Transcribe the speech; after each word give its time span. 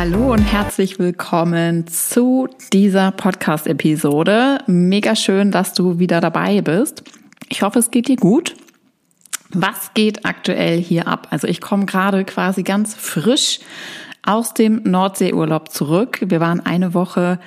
Hallo 0.00 0.32
und 0.32 0.42
herzlich 0.42 1.00
willkommen 1.00 1.88
zu 1.88 2.46
dieser 2.72 3.10
Podcast-Episode. 3.10 4.58
Mega 4.68 5.16
schön, 5.16 5.50
dass 5.50 5.74
du 5.74 5.98
wieder 5.98 6.20
dabei 6.20 6.60
bist. 6.60 7.02
Ich 7.48 7.62
hoffe, 7.62 7.80
es 7.80 7.90
geht 7.90 8.06
dir 8.06 8.14
gut. 8.14 8.54
Was 9.50 9.94
geht 9.94 10.24
aktuell 10.24 10.78
hier 10.80 11.08
ab? 11.08 11.26
Also 11.30 11.48
ich 11.48 11.60
komme 11.60 11.84
gerade 11.86 12.24
quasi 12.24 12.62
ganz 12.62 12.94
frisch 12.94 13.58
aus 14.28 14.54
dem 14.54 14.82
Nordseeurlaub 14.84 15.72
zurück. 15.72 16.18
Wir 16.20 16.38
waren 16.38 16.60
eine 16.60 16.94
Woche 16.94 17.40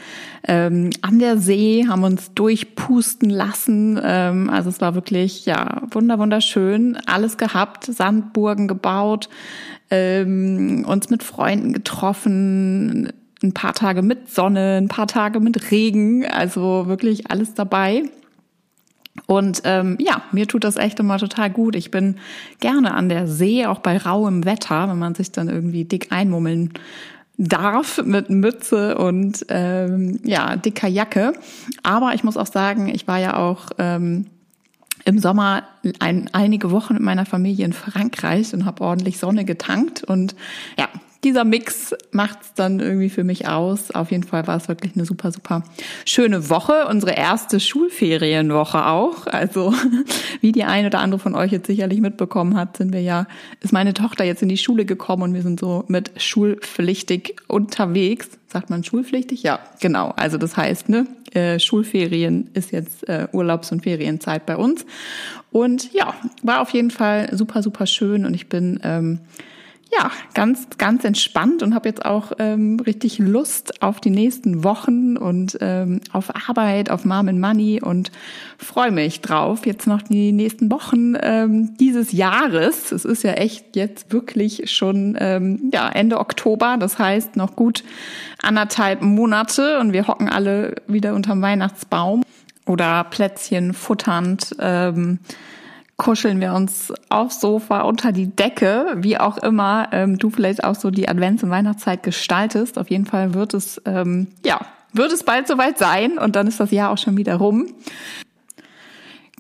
ähm, 0.48 0.90
an 1.02 1.20
der 1.20 1.38
See, 1.38 1.86
haben 1.88 2.04
uns 2.04 2.34
durchpusten 2.34 3.30
lassen. 3.30 3.98
Ähm, 4.04 4.50
also 4.50 4.70
es 4.70 4.82
war 4.82 4.96
wirklich 4.96 5.46
ja 5.46 5.84
wunder 5.92 6.20
wunderschön. 6.20 6.98
Alles 7.06 7.38
gehabt, 7.38 7.86
Sandburgen 7.86 8.68
gebaut, 8.68 9.30
ähm, 9.92 10.86
uns 10.88 11.10
mit 11.10 11.22
Freunden 11.22 11.74
getroffen, 11.74 13.12
ein 13.44 13.54
paar 13.54 13.74
Tage 13.74 14.02
mit 14.02 14.30
Sonne, 14.30 14.78
ein 14.78 14.88
paar 14.88 15.08
Tage 15.08 15.40
mit 15.40 15.72
Regen. 15.72 16.26
Also 16.26 16.88
wirklich 16.88 17.30
alles 17.30 17.54
dabei. 17.54 18.04
Und 19.28 19.62
ähm, 19.66 19.98
ja, 20.00 20.24
mir 20.32 20.48
tut 20.48 20.64
das 20.64 20.78
echt 20.78 21.00
immer 21.00 21.18
total 21.18 21.50
gut. 21.50 21.76
Ich 21.76 21.92
bin 21.92 22.16
gerne 22.60 22.94
an 22.94 23.10
der 23.10 23.28
See, 23.28 23.66
auch 23.66 23.80
bei 23.80 23.98
rauem 23.98 24.46
Wetter, 24.46 24.90
wenn 24.90 25.00
man 25.00 25.16
sich 25.16 25.32
dann 25.32 25.50
irgendwie 25.50 25.84
dick 25.84 26.12
einmummeln 26.12 26.74
darf 27.38 28.02
mit 28.04 28.30
Mütze 28.30 28.98
und 28.98 29.46
ähm, 29.50 30.20
ja, 30.24 30.56
dicker 30.56 30.88
Jacke. 30.88 31.34
Aber 31.84 32.14
ich 32.14 32.24
muss 32.24 32.38
auch 32.38 32.48
sagen, 32.48 32.88
ich 32.88 33.08
war 33.08 33.20
ja 33.20 33.38
auch 33.38 33.68
ähm, 33.80 34.28
im 35.06 35.20
Sommer 35.20 35.64
ein, 36.00 36.30
einige 36.34 36.72
Wochen 36.72 36.94
mit 36.94 37.04
meiner 37.04 37.26
Familie 37.26 37.66
in 37.66 37.74
Frankreich 37.74 38.54
und 38.54 38.66
habe 38.66 38.84
ordentlich 38.84 39.18
Sonne 39.18 39.46
getankt. 39.46 40.04
Und 40.04 40.36
ja, 40.78 40.88
dieser 41.24 41.44
Mix 41.44 41.94
macht's 42.12 42.54
dann 42.56 42.80
irgendwie 42.80 43.10
für 43.10 43.24
mich 43.24 43.48
aus. 43.48 43.92
Auf 43.92 44.12
jeden 44.12 44.24
Fall 44.24 44.48
war 44.48 44.58
es 44.58 44.68
wirklich 44.68 44.96
eine 44.96 45.06
super, 45.06 45.32
super 45.32 45.64
schöne 46.06 46.50
Woche. 46.50 46.88
Unsere 46.90 47.12
erste 47.14 47.60
Schulferienwoche 47.60 48.88
auch. 48.88 49.28
Also, 49.28 49.74
wie 50.42 50.52
die 50.52 50.64
eine 50.64 50.88
oder 50.88 51.00
andere 51.00 51.20
von 51.20 51.36
euch 51.36 51.52
jetzt 51.52 51.68
sicherlich 51.68 52.02
mitbekommen 52.02 52.58
hat, 52.58 52.78
sind 52.78 52.92
wir 52.92 53.02
ja, 53.02 53.28
ist 53.60 53.72
meine 53.72 53.94
Tochter 53.94 54.24
jetzt 54.24 54.42
in 54.42 54.50
die 54.50 54.58
Schule 54.58 54.86
gekommen 54.86 55.24
und 55.24 55.34
wir 55.36 55.44
sind 55.44 55.60
so 55.60 55.86
mit 55.88 56.12
schulpflichtig 56.18 57.36
unterwegs. 57.48 58.30
Sagt 58.48 58.70
man 58.70 58.84
schulpflichtig? 58.84 59.44
Ja, 59.44 59.60
genau. 59.80 60.14
Also 60.18 60.38
das 60.38 60.58
heißt, 60.58 60.90
ne, 60.90 61.06
äh, 61.36 61.60
Schulferien 61.60 62.50
ist 62.54 62.72
jetzt 62.72 63.08
äh, 63.08 63.28
Urlaubs- 63.32 63.72
und 63.72 63.84
Ferienzeit 63.84 64.46
bei 64.46 64.58
uns. 64.58 64.86
Und 65.52 65.92
ja, 65.94 66.14
war 66.44 66.62
auf 66.62 66.72
jeden 66.72 66.92
Fall 66.92 67.30
super, 67.36 67.62
super 67.62 67.86
schön 67.86 68.26
und 68.26 68.34
ich 68.34 68.48
bin 68.48 68.80
ähm, 68.84 69.20
ja, 69.94 70.10
ganz, 70.34 70.68
ganz 70.78 71.04
entspannt 71.04 71.64
und 71.64 71.76
habe 71.76 71.90
jetzt 71.90 72.06
auch 72.06 72.32
ähm, 72.40 72.80
richtig 72.80 73.20
Lust 73.20 73.82
auf 73.82 74.00
die 74.00 74.10
nächsten 74.10 74.64
Wochen 74.64 75.18
und 75.18 75.58
ähm, 75.60 76.00
auf 76.14 76.34
Arbeit, 76.48 76.90
auf 76.90 77.04
Mom 77.04 77.28
and 77.28 77.42
Money 77.42 77.82
und 77.82 78.10
freue 78.58 78.92
mich 78.92 79.20
drauf. 79.20 79.66
Jetzt 79.66 79.88
noch 79.88 80.02
die 80.02 80.32
nächsten 80.32 80.72
Wochen 80.72 81.16
ähm, 81.22 81.76
dieses 81.78 82.14
Jahres. 82.14 82.94
Es 82.94 83.04
ist 83.04 83.24
ja 83.24 83.34
echt 83.34 83.76
jetzt 83.76 84.14
wirklich 84.14 84.72
schon 84.72 85.18
ähm, 85.20 85.70
ja, 85.74 85.90
Ende 85.90 86.20
Oktober, 86.20 86.78
das 86.80 86.98
heißt 86.98 87.36
noch 87.36 87.58
gut 87.58 87.84
anderthalb 88.42 89.02
Monate 89.02 89.80
und 89.80 89.92
wir 89.92 90.08
hocken 90.08 90.30
alle 90.30 90.76
wieder 90.88 91.14
unterm 91.14 91.42
Weihnachtsbaum 91.42 92.24
oder 92.66 93.04
Plätzchen 93.04 93.74
futternd. 93.74 94.56
Ähm, 94.60 95.20
kuscheln 96.02 96.42
wir 96.42 96.54
uns 96.56 96.92
aufs 97.10 97.40
Sofa 97.40 97.82
unter 97.82 98.12
die 98.12 98.36
Decke, 98.36 98.88
wie 98.96 99.20
auch 99.20 99.38
immer 99.38 99.90
ähm, 99.92 100.18
du 100.18 100.32
vielleicht 100.32 100.64
auch 100.64 100.74
so 100.74 100.90
die 100.90 101.08
Advents- 101.08 101.44
und 101.44 101.52
Weihnachtszeit 101.52 102.02
gestaltest. 102.02 102.80
Auf 102.80 102.90
jeden 102.90 103.06
Fall 103.06 103.36
wird 103.36 103.54
es, 103.54 103.80
ähm, 103.86 104.26
ja, 104.44 104.60
wird 104.94 105.12
es 105.12 105.24
bald 105.24 105.48
soweit 105.48 105.78
sein 105.78 106.18
und 106.18 106.36
dann 106.36 106.48
ist 106.48 106.60
das 106.60 106.72
Jahr 106.72 106.90
auch 106.90 106.98
schon 106.98 107.18
wieder 107.18 107.36
rum. 107.36 107.68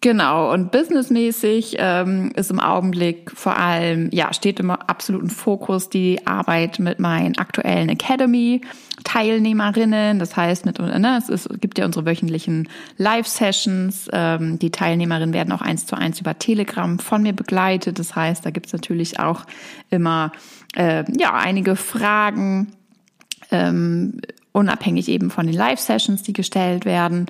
Genau, 0.04 0.52
und 0.52 0.72
businessmäßig 0.72 1.76
ähm, 1.78 2.32
ist 2.36 2.50
im 2.50 2.60
Augenblick 2.60 3.30
vor 3.36 3.58
allem, 3.58 4.10
ja, 4.12 4.34
steht 4.34 4.60
im 4.60 4.72
absoluten 4.72 5.30
Fokus 5.30 5.90
die 5.90 6.26
Arbeit 6.26 6.80
mit 6.80 6.98
meinen 6.98 7.38
aktuellen 7.38 7.88
Academy-Teilnehmerinnen. 7.88 10.18
Das 10.18 10.36
heißt, 10.36 10.66
mit, 10.66 10.80
ne, 10.80 11.20
es 11.20 11.30
ist, 11.30 11.50
gibt 11.62 11.78
ja 11.78 11.86
unsere 11.86 12.08
wöchentlichen 12.08 12.68
Live-Sessions. 12.98 14.10
Ähm, 14.12 14.58
die 14.58 14.72
Teilnehmerinnen 14.72 15.36
werden 15.36 15.54
auch 15.54 15.62
eins 15.62 15.86
zu 15.86 15.96
eins 15.96 16.20
über 16.20 16.40
Telegram 16.40 16.98
von 16.98 17.22
mir 17.22 17.34
begleitet. 17.34 18.00
Das 18.00 18.16
heißt, 18.16 18.44
da 18.44 18.50
gibt's 18.50 18.74
natürlich 18.74 19.20
auch 19.20 19.46
immer 19.92 20.32
äh, 20.76 21.04
ja 21.16 21.36
einige 21.36 21.76
Fragen. 21.76 22.72
Ähm, 23.52 24.20
unabhängig 24.52 25.10
eben 25.10 25.30
von 25.30 25.46
den 25.46 25.56
Live-Sessions, 25.56 26.24
die 26.24 26.34
gestellt 26.34 26.86
werden. 26.86 27.28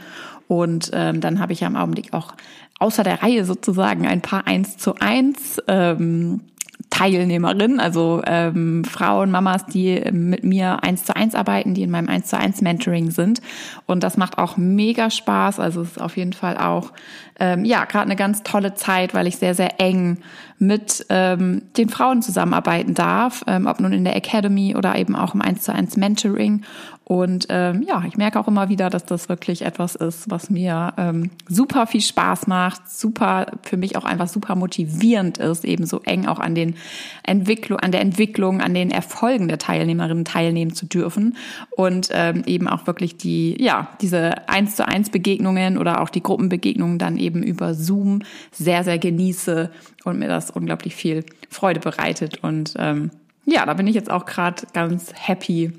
Und 0.51 0.91
ähm, 0.93 1.21
dann 1.21 1.39
habe 1.39 1.53
ich 1.53 1.61
ja 1.61 1.67
im 1.67 1.77
Augenblick 1.77 2.13
auch 2.13 2.33
außer 2.81 3.03
der 3.03 3.21
Reihe 3.21 3.45
sozusagen 3.45 4.07
ein 4.07 4.21
paar 4.21 4.47
eins 4.47 4.77
zu 4.77 4.95
eins 4.95 5.61
ähm, 5.67 6.41
Teilnehmerinnen, 6.89 7.79
also 7.79 8.21
ähm, 8.25 8.83
Frauen, 8.83 9.31
Mamas, 9.31 9.65
die 9.65 10.03
mit 10.11 10.43
mir 10.43 10.83
eins 10.83 11.05
zu 11.05 11.15
eins 11.15 11.35
arbeiten, 11.35 11.73
die 11.73 11.83
in 11.83 11.89
meinem 11.91 12.09
eins 12.09 12.27
zu 12.27 12.37
eins 12.37 12.61
Mentoring 12.61 13.11
sind. 13.11 13.41
Und 13.85 14.03
das 14.03 14.17
macht 14.17 14.37
auch 14.37 14.57
mega 14.57 15.09
Spaß. 15.09 15.59
Also 15.59 15.81
es 15.81 15.91
ist 15.91 16.01
auf 16.01 16.17
jeden 16.17 16.33
Fall 16.33 16.57
auch 16.57 16.91
ähm, 17.39 17.65
ja 17.65 17.85
gerade 17.85 18.05
eine 18.05 18.15
ganz 18.15 18.43
tolle 18.43 18.73
Zeit, 18.73 19.13
weil 19.13 19.25
ich 19.25 19.37
sehr 19.37 19.55
sehr 19.55 19.79
eng 19.79 20.17
mit 20.61 21.07
ähm, 21.09 21.63
den 21.75 21.89
Frauen 21.89 22.21
zusammenarbeiten 22.21 22.93
darf, 22.93 23.43
ähm, 23.47 23.65
ob 23.65 23.79
nun 23.79 23.93
in 23.93 24.03
der 24.03 24.15
Academy 24.15 24.75
oder 24.75 24.95
eben 24.95 25.15
auch 25.15 25.33
im 25.33 25.41
eins 25.41 25.63
zu 25.63 25.73
eins 25.73 25.97
Mentoring. 25.97 26.61
Und 27.03 27.47
ähm, 27.49 27.81
ja, 27.81 28.03
ich 28.07 28.15
merke 28.15 28.39
auch 28.39 28.47
immer 28.47 28.69
wieder, 28.69 28.89
dass 28.89 29.03
das 29.03 29.27
wirklich 29.27 29.63
etwas 29.63 29.95
ist, 29.95 30.29
was 30.29 30.49
mir 30.49 30.93
ähm, 30.97 31.31
super 31.49 31.87
viel 31.87 31.99
Spaß 31.99 32.47
macht, 32.47 32.89
super 32.89 33.47
für 33.63 33.75
mich 33.75 33.97
auch 33.97 34.05
einfach 34.05 34.29
super 34.29 34.55
motivierend 34.55 35.39
ist, 35.39 35.65
eben 35.65 35.85
so 35.85 35.99
eng 36.03 36.27
auch 36.27 36.39
an 36.39 36.53
den 36.55 36.75
Entwicklung, 37.23 37.79
an 37.79 37.91
der 37.91 37.99
Entwicklung, 38.01 38.61
an 38.61 38.73
den 38.73 38.91
Erfolgen 38.91 39.47
der 39.47 39.57
Teilnehmerinnen 39.57 40.25
teilnehmen 40.25 40.73
zu 40.73 40.85
dürfen 40.85 41.35
und 41.71 42.09
ähm, 42.13 42.43
eben 42.45 42.67
auch 42.67 42.85
wirklich 42.87 43.17
die, 43.17 43.61
ja, 43.61 43.89
diese 43.99 44.47
eins 44.47 44.75
zu 44.75 44.87
eins 44.87 45.09
Begegnungen 45.09 45.77
oder 45.77 46.01
auch 46.01 46.09
die 46.09 46.23
Gruppenbegegnungen 46.23 46.99
dann 46.99 47.17
eben 47.17 47.43
über 47.43 47.73
Zoom 47.73 48.21
sehr, 48.51 48.85
sehr 48.85 48.99
genieße 48.99 49.71
und 50.05 50.19
mir 50.19 50.29
das 50.29 50.50
unglaublich 50.55 50.95
viel 50.95 51.25
Freude 51.49 51.79
bereitet. 51.79 52.43
Und 52.43 52.73
ähm, 52.77 53.11
ja, 53.45 53.65
da 53.65 53.73
bin 53.73 53.87
ich 53.87 53.95
jetzt 53.95 54.11
auch 54.11 54.25
gerade 54.25 54.63
ganz 54.73 55.11
happy, 55.15 55.73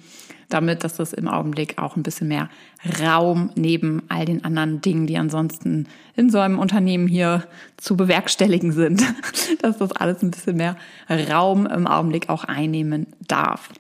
damit, 0.49 0.84
dass 0.84 0.97
das 0.97 1.12
im 1.12 1.28
Augenblick 1.28 1.78
auch 1.78 1.97
ein 1.97 2.03
bisschen 2.03 2.28
mehr 2.28 2.50
Raum 3.00 3.50
neben 3.55 4.03
all 4.09 4.25
den 4.25 4.44
anderen 4.44 4.81
Dingen, 4.81 5.06
die 5.06 5.16
ansonsten 5.16 5.87
in 6.15 6.31
so 6.31 6.41
einem 6.41 6.59
Unternehmen 6.59 7.09
hier 7.09 7.44
zu 7.77 7.97
bewerkstelligen 7.97 8.72
sind, 8.72 9.03
dass 9.62 9.78
das 9.78 9.93
alles 9.93 10.22
ein 10.22 10.31
bisschen 10.31 10.56
mehr 10.56 10.77
Raum 11.31 11.66
im 11.66 11.87
Augenblick 11.87 12.28
auch 12.28 12.44
einnehmen 12.44 13.06
darf. 13.27 13.71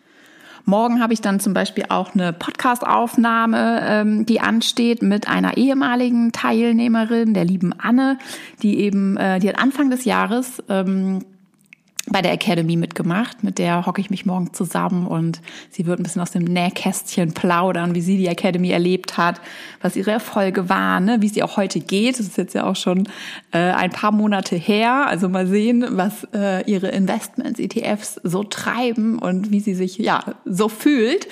Morgen 0.64 1.00
habe 1.00 1.12
ich 1.12 1.20
dann 1.20 1.40
zum 1.40 1.54
Beispiel 1.54 1.84
auch 1.88 2.14
eine 2.14 2.32
Podcast-Aufnahme, 2.32 3.82
ähm, 3.84 4.26
die 4.26 4.40
ansteht 4.40 5.02
mit 5.02 5.28
einer 5.28 5.56
ehemaligen 5.56 6.32
Teilnehmerin, 6.32 7.34
der 7.34 7.44
lieben 7.44 7.72
Anne, 7.76 8.18
die 8.62 8.78
eben, 8.80 9.16
äh, 9.16 9.40
die 9.40 9.48
hat 9.48 9.58
Anfang 9.58 9.90
des 9.90 10.04
Jahres 10.04 10.62
ähm, 10.68 11.24
bei 12.08 12.20
der 12.20 12.32
Academy 12.32 12.76
mitgemacht. 12.76 13.44
Mit 13.44 13.58
der 13.58 13.86
hocke 13.86 14.00
ich 14.00 14.10
mich 14.10 14.26
morgen 14.26 14.52
zusammen 14.52 15.06
und 15.06 15.40
sie 15.70 15.86
wird 15.86 16.00
ein 16.00 16.02
bisschen 16.02 16.20
aus 16.20 16.32
dem 16.32 16.42
Nähkästchen 16.42 17.32
plaudern, 17.32 17.94
wie 17.94 18.00
sie 18.00 18.16
die 18.16 18.26
Academy 18.26 18.70
erlebt 18.70 19.16
hat, 19.16 19.40
was 19.80 19.94
ihre 19.94 20.10
Erfolge 20.10 20.68
waren, 20.68 21.04
ne? 21.04 21.22
wie 21.22 21.28
sie 21.28 21.44
auch 21.44 21.56
heute 21.56 21.78
geht. 21.78 22.18
Das 22.18 22.26
ist 22.26 22.36
jetzt 22.36 22.54
ja 22.54 22.64
auch 22.64 22.74
schon 22.74 23.08
äh, 23.52 23.58
ein 23.58 23.90
paar 23.90 24.10
Monate 24.10 24.56
her. 24.56 25.06
Also 25.06 25.28
mal 25.28 25.46
sehen, 25.46 25.84
was 25.90 26.26
äh, 26.34 26.68
ihre 26.68 26.88
Investments, 26.88 27.60
ETFs 27.60 28.20
so 28.24 28.42
treiben 28.42 29.18
und 29.20 29.52
wie 29.52 29.60
sie 29.60 29.74
sich 29.74 29.96
ja 29.98 30.24
so 30.44 30.68
fühlt. 30.68 31.28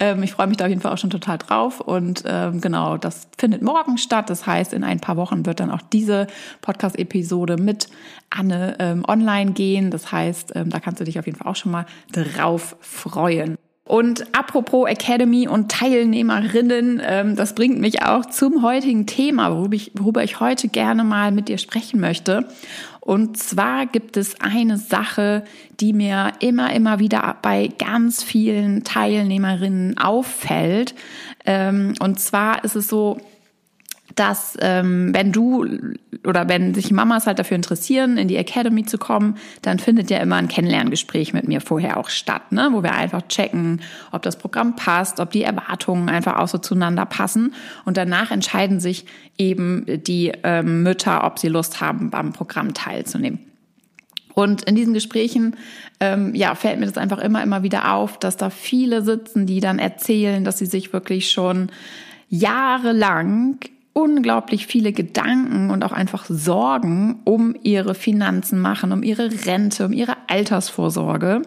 Ähm, 0.00 0.22
ich 0.22 0.32
freue 0.32 0.48
mich 0.48 0.58
da 0.58 0.64
auf 0.64 0.70
jeden 0.70 0.82
Fall 0.82 0.92
auch 0.92 0.98
schon 0.98 1.10
total 1.10 1.38
drauf. 1.38 1.80
Und 1.80 2.24
ähm, 2.26 2.60
genau, 2.60 2.98
das 2.98 3.28
findet 3.38 3.62
morgen 3.62 3.96
statt. 3.96 4.28
Das 4.28 4.46
heißt, 4.46 4.74
in 4.74 4.84
ein 4.84 5.00
paar 5.00 5.16
Wochen 5.16 5.46
wird 5.46 5.60
dann 5.60 5.70
auch 5.70 5.82
diese 5.92 6.26
Podcast-Episode 6.60 7.56
mit 7.56 7.88
Anne 8.30 8.76
ähm, 8.78 9.04
online 9.08 9.52
gehen. 9.52 9.90
Das 9.90 10.09
heißt, 10.12 10.52
ähm, 10.54 10.70
da 10.70 10.80
kannst 10.80 11.00
du 11.00 11.04
dich 11.04 11.18
auf 11.18 11.26
jeden 11.26 11.38
Fall 11.38 11.50
auch 11.50 11.56
schon 11.56 11.72
mal 11.72 11.86
drauf 12.12 12.76
freuen. 12.80 13.56
Und 13.90 14.36
apropos 14.36 14.88
Academy 14.88 15.48
und 15.48 15.68
Teilnehmerinnen, 15.68 17.02
ähm, 17.04 17.34
das 17.34 17.56
bringt 17.56 17.80
mich 17.80 18.04
auch 18.04 18.24
zum 18.24 18.62
heutigen 18.62 19.06
Thema, 19.06 19.50
worüber 19.56 19.74
ich, 19.74 19.90
worüber 19.94 20.22
ich 20.22 20.38
heute 20.38 20.68
gerne 20.68 21.02
mal 21.02 21.32
mit 21.32 21.48
dir 21.48 21.58
sprechen 21.58 21.98
möchte. 21.98 22.46
Und 23.00 23.36
zwar 23.36 23.86
gibt 23.86 24.16
es 24.16 24.40
eine 24.40 24.76
Sache, 24.76 25.42
die 25.80 25.92
mir 25.92 26.30
immer, 26.38 26.72
immer 26.72 27.00
wieder 27.00 27.36
bei 27.42 27.68
ganz 27.78 28.22
vielen 28.22 28.84
Teilnehmerinnen 28.84 29.98
auffällt. 29.98 30.94
Ähm, 31.44 31.94
und 31.98 32.20
zwar 32.20 32.62
ist 32.62 32.76
es 32.76 32.86
so, 32.86 33.18
dass 34.16 34.56
ähm, 34.60 35.14
wenn 35.14 35.32
du 35.32 35.66
oder 36.26 36.48
wenn 36.48 36.74
sich 36.74 36.90
Mamas 36.90 37.26
halt 37.26 37.38
dafür 37.38 37.56
interessieren, 37.56 38.18
in 38.18 38.28
die 38.28 38.36
Academy 38.36 38.84
zu 38.84 38.98
kommen, 38.98 39.36
dann 39.62 39.78
findet 39.78 40.10
ja 40.10 40.18
immer 40.18 40.36
ein 40.36 40.48
Kennenlerngespräch 40.48 41.32
mit 41.32 41.48
mir 41.48 41.60
vorher 41.60 41.96
auch 41.96 42.08
statt, 42.08 42.52
ne? 42.52 42.68
wo 42.72 42.82
wir 42.82 42.92
einfach 42.92 43.22
checken, 43.28 43.80
ob 44.12 44.22
das 44.22 44.36
Programm 44.36 44.76
passt, 44.76 45.20
ob 45.20 45.30
die 45.30 45.42
Erwartungen 45.42 46.08
einfach 46.08 46.36
auch 46.36 46.48
so 46.48 46.58
zueinander 46.58 47.06
passen. 47.06 47.54
Und 47.84 47.96
danach 47.96 48.30
entscheiden 48.30 48.80
sich 48.80 49.06
eben 49.38 49.86
die 49.86 50.32
ähm, 50.42 50.82
Mütter, 50.82 51.24
ob 51.24 51.38
sie 51.38 51.48
Lust 51.48 51.80
haben, 51.80 52.10
beim 52.10 52.32
Programm 52.32 52.74
teilzunehmen. 52.74 53.38
Und 54.34 54.62
in 54.62 54.74
diesen 54.74 54.94
Gesprächen, 54.94 55.56
ähm, 55.98 56.34
ja, 56.34 56.54
fällt 56.54 56.78
mir 56.78 56.86
das 56.86 56.96
einfach 56.96 57.18
immer, 57.18 57.42
immer 57.42 57.62
wieder 57.62 57.92
auf, 57.92 58.18
dass 58.18 58.36
da 58.36 58.50
viele 58.50 59.02
sitzen, 59.02 59.46
die 59.46 59.60
dann 59.60 59.78
erzählen, 59.78 60.44
dass 60.44 60.58
sie 60.58 60.66
sich 60.66 60.92
wirklich 60.92 61.30
schon 61.30 61.70
jahrelang 62.28 63.58
unglaublich 63.92 64.66
viele 64.66 64.92
Gedanken 64.92 65.70
und 65.70 65.84
auch 65.84 65.92
einfach 65.92 66.24
Sorgen 66.28 67.20
um 67.24 67.56
ihre 67.62 67.94
Finanzen 67.94 68.60
machen, 68.60 68.92
um 68.92 69.02
ihre 69.02 69.30
Rente, 69.46 69.86
um 69.86 69.92
ihre 69.92 70.16
Altersvorsorge. 70.28 71.42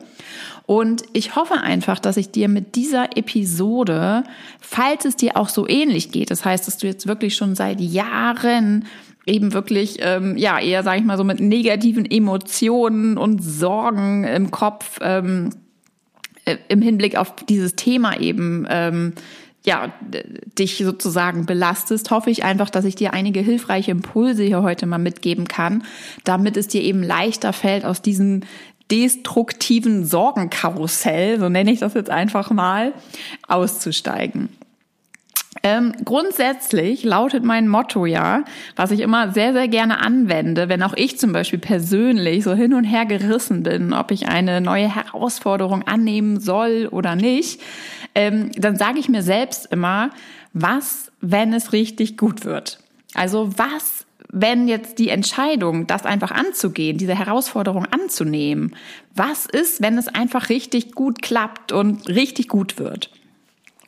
Und 0.65 1.03
ich 1.13 1.35
hoffe 1.35 1.55
einfach, 1.55 1.99
dass 1.99 2.17
ich 2.17 2.31
dir 2.31 2.47
mit 2.47 2.75
dieser 2.75 3.17
Episode, 3.17 4.23
falls 4.59 5.05
es 5.05 5.15
dir 5.15 5.35
auch 5.35 5.49
so 5.49 5.67
ähnlich 5.67 6.11
geht, 6.11 6.31
das 6.31 6.45
heißt, 6.45 6.67
dass 6.67 6.77
du 6.77 6.87
jetzt 6.87 7.07
wirklich 7.07 7.35
schon 7.35 7.55
seit 7.55 7.81
Jahren 7.81 8.85
eben 9.25 9.53
wirklich, 9.53 9.97
ähm, 9.99 10.37
ja, 10.37 10.59
eher, 10.59 10.83
sage 10.83 10.99
ich 10.99 11.05
mal, 11.05 11.17
so 11.17 11.23
mit 11.23 11.39
negativen 11.39 12.09
Emotionen 12.09 13.17
und 13.17 13.41
Sorgen 13.41 14.25
im 14.25 14.51
Kopf 14.51 14.99
ähm, 15.01 15.49
äh, 16.45 16.57
im 16.67 16.81
Hinblick 16.81 17.15
auf 17.15 17.35
dieses 17.47 17.75
Thema 17.75 18.19
eben 18.19 18.67
ähm, 18.69 19.13
ja, 19.65 19.93
dich 20.59 20.77
sozusagen 20.77 21.45
belastest, 21.45 22.11
hoffe 22.11 22.29
ich 22.29 22.43
einfach, 22.43 22.69
dass 22.69 22.85
ich 22.85 22.95
dir 22.95 23.13
einige 23.13 23.39
hilfreiche 23.39 23.91
Impulse 23.91 24.43
hier 24.43 24.61
heute 24.61 24.85
mal 24.85 24.97
mitgeben 24.97 25.47
kann, 25.47 25.83
damit 26.23 26.57
es 26.57 26.67
dir 26.67 26.81
eben 26.81 27.01
leichter 27.01 27.53
fällt, 27.53 27.85
aus 27.85 28.01
diesem 28.01 28.41
destruktiven 28.91 30.05
Sorgenkarussell, 30.05 31.39
so 31.39 31.49
nenne 31.49 31.71
ich 31.71 31.79
das 31.79 31.93
jetzt 31.93 32.09
einfach 32.09 32.51
mal, 32.51 32.93
auszusteigen. 33.47 34.49
Ähm, 35.65 35.93
grundsätzlich 36.03 37.05
lautet 37.05 37.45
mein 37.45 37.69
Motto 37.69 38.05
ja, 38.05 38.43
was 38.75 38.91
ich 38.91 38.99
immer 38.99 39.31
sehr, 39.31 39.53
sehr 39.53 39.69
gerne 39.69 40.01
anwende, 40.01 40.67
wenn 40.67 40.83
auch 40.83 40.93
ich 40.93 41.17
zum 41.17 41.31
Beispiel 41.31 41.59
persönlich 41.59 42.43
so 42.43 42.53
hin 42.53 42.73
und 42.73 42.83
her 42.83 43.05
gerissen 43.05 43.63
bin, 43.63 43.93
ob 43.93 44.11
ich 44.11 44.27
eine 44.27 44.59
neue 44.59 44.93
Herausforderung 44.93 45.83
annehmen 45.83 46.41
soll 46.41 46.89
oder 46.91 47.15
nicht, 47.15 47.61
ähm, 48.13 48.51
dann 48.57 48.75
sage 48.75 48.99
ich 48.99 49.07
mir 49.07 49.23
selbst 49.23 49.71
immer, 49.71 50.09
was, 50.51 51.13
wenn 51.21 51.53
es 51.53 51.71
richtig 51.71 52.17
gut 52.17 52.43
wird? 52.43 52.79
Also 53.13 53.57
was, 53.57 54.05
wenn 54.29 54.67
jetzt 54.67 54.99
die 54.99 55.07
Entscheidung, 55.07 55.87
das 55.87 56.05
einfach 56.05 56.31
anzugehen, 56.31 56.97
diese 56.97 57.17
Herausforderung 57.17 57.85
anzunehmen, 57.85 58.75
was 59.15 59.45
ist, 59.45 59.81
wenn 59.81 59.97
es 59.97 60.09
einfach 60.09 60.49
richtig 60.49 60.91
gut 60.91 61.21
klappt 61.21 61.71
und 61.71 62.09
richtig 62.09 62.49
gut 62.49 62.79
wird? 62.79 63.11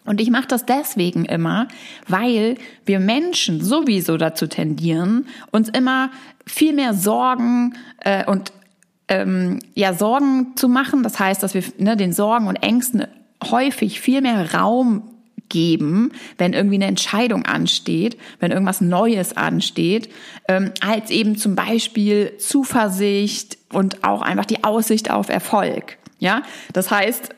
Und 0.05 0.21
ich 0.21 0.29
mache 0.29 0.47
das 0.47 0.65
deswegen 0.65 1.25
immer, 1.25 1.67
weil 2.07 2.55
wir 2.85 2.99
Menschen 2.99 3.63
sowieso 3.63 4.17
dazu 4.17 4.47
tendieren, 4.47 5.27
uns 5.51 5.69
immer 5.69 6.11
viel 6.45 6.73
mehr 6.73 6.93
Sorgen 6.93 7.75
äh, 8.01 8.25
und 8.25 8.51
ähm, 9.07 9.59
ja 9.73 9.93
Sorgen 9.93 10.55
zu 10.55 10.69
machen. 10.69 11.03
Das 11.03 11.19
heißt, 11.19 11.41
dass 11.41 11.53
wir 11.53 11.63
ne, 11.77 11.97
den 11.97 12.13
Sorgen 12.13 12.47
und 12.47 12.57
Ängsten 12.57 13.07
häufig 13.43 13.99
viel 13.99 14.21
mehr 14.21 14.53
Raum 14.53 15.03
geben, 15.49 16.11
wenn 16.37 16.53
irgendwie 16.53 16.75
eine 16.75 16.87
Entscheidung 16.87 17.45
ansteht, 17.45 18.17
wenn 18.39 18.51
irgendwas 18.51 18.81
Neues 18.81 19.37
ansteht, 19.37 20.09
ähm, 20.47 20.71
als 20.81 21.11
eben 21.11 21.37
zum 21.37 21.55
Beispiel 21.55 22.33
Zuversicht 22.39 23.57
und 23.71 24.03
auch 24.03 24.21
einfach 24.21 24.45
die 24.45 24.63
Aussicht 24.63 25.11
auf 25.11 25.29
Erfolg. 25.29 25.97
Ja, 26.19 26.41
das 26.73 26.89
heißt, 26.89 27.34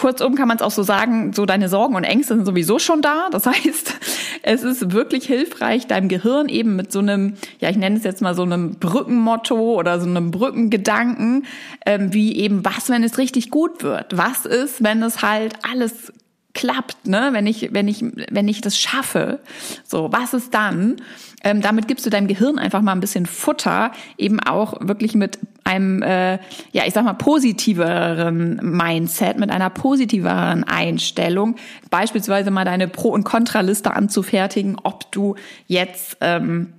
Kurzum 0.00 0.34
kann 0.34 0.48
man 0.48 0.56
es 0.56 0.62
auch 0.62 0.70
so 0.70 0.82
sagen, 0.82 1.34
so 1.34 1.44
deine 1.44 1.68
Sorgen 1.68 1.94
und 1.94 2.04
Ängste 2.04 2.34
sind 2.34 2.46
sowieso 2.46 2.78
schon 2.78 3.02
da. 3.02 3.28
Das 3.30 3.46
heißt, 3.46 3.94
es 4.42 4.62
ist 4.62 4.92
wirklich 4.92 5.26
hilfreich, 5.26 5.86
deinem 5.86 6.08
Gehirn 6.08 6.48
eben 6.48 6.74
mit 6.74 6.90
so 6.90 7.00
einem, 7.00 7.34
ja, 7.60 7.68
ich 7.68 7.76
nenne 7.76 7.98
es 7.98 8.04
jetzt 8.04 8.22
mal 8.22 8.34
so 8.34 8.42
einem 8.42 8.76
Brückenmotto 8.76 9.74
oder 9.74 10.00
so 10.00 10.08
einem 10.08 10.30
Brückengedanken, 10.30 11.44
ähm, 11.84 12.14
wie 12.14 12.36
eben, 12.36 12.64
was, 12.64 12.88
wenn 12.88 13.04
es 13.04 13.18
richtig 13.18 13.50
gut 13.50 13.82
wird? 13.82 14.16
Was 14.16 14.46
ist, 14.46 14.82
wenn 14.82 15.02
es 15.02 15.20
halt 15.20 15.54
alles 15.70 16.12
klappt, 16.54 17.06
ne? 17.06 17.28
Wenn 17.32 17.46
ich, 17.46 17.68
wenn 17.72 17.86
ich, 17.86 18.02
wenn 18.30 18.48
ich 18.48 18.60
das 18.60 18.78
schaffe, 18.78 19.40
so, 19.84 20.10
was 20.12 20.34
ist 20.34 20.54
dann? 20.54 20.96
Ähm, 21.44 21.60
damit 21.60 21.88
gibst 21.88 22.06
du 22.06 22.10
deinem 22.10 22.26
Gehirn 22.26 22.58
einfach 22.58 22.82
mal 22.82 22.92
ein 22.92 23.00
bisschen 23.00 23.26
Futter, 23.26 23.92
eben 24.18 24.40
auch 24.40 24.74
wirklich 24.80 25.14
mit 25.14 25.38
einem, 25.70 26.02
äh, 26.02 26.34
ja, 26.72 26.84
ich 26.86 26.94
sag 26.94 27.04
mal, 27.04 27.14
positiveren 27.14 28.60
Mindset, 28.62 29.38
mit 29.38 29.50
einer 29.50 29.70
positiveren 29.70 30.64
Einstellung, 30.64 31.56
beispielsweise 31.90 32.50
mal 32.50 32.64
deine 32.64 32.88
Pro- 32.88 33.10
und 33.10 33.24
Kontraliste 33.24 33.92
anzufertigen, 33.94 34.76
ob 34.82 35.10
du 35.12 35.36
jetzt 35.66 36.16
ähm, 36.20 36.72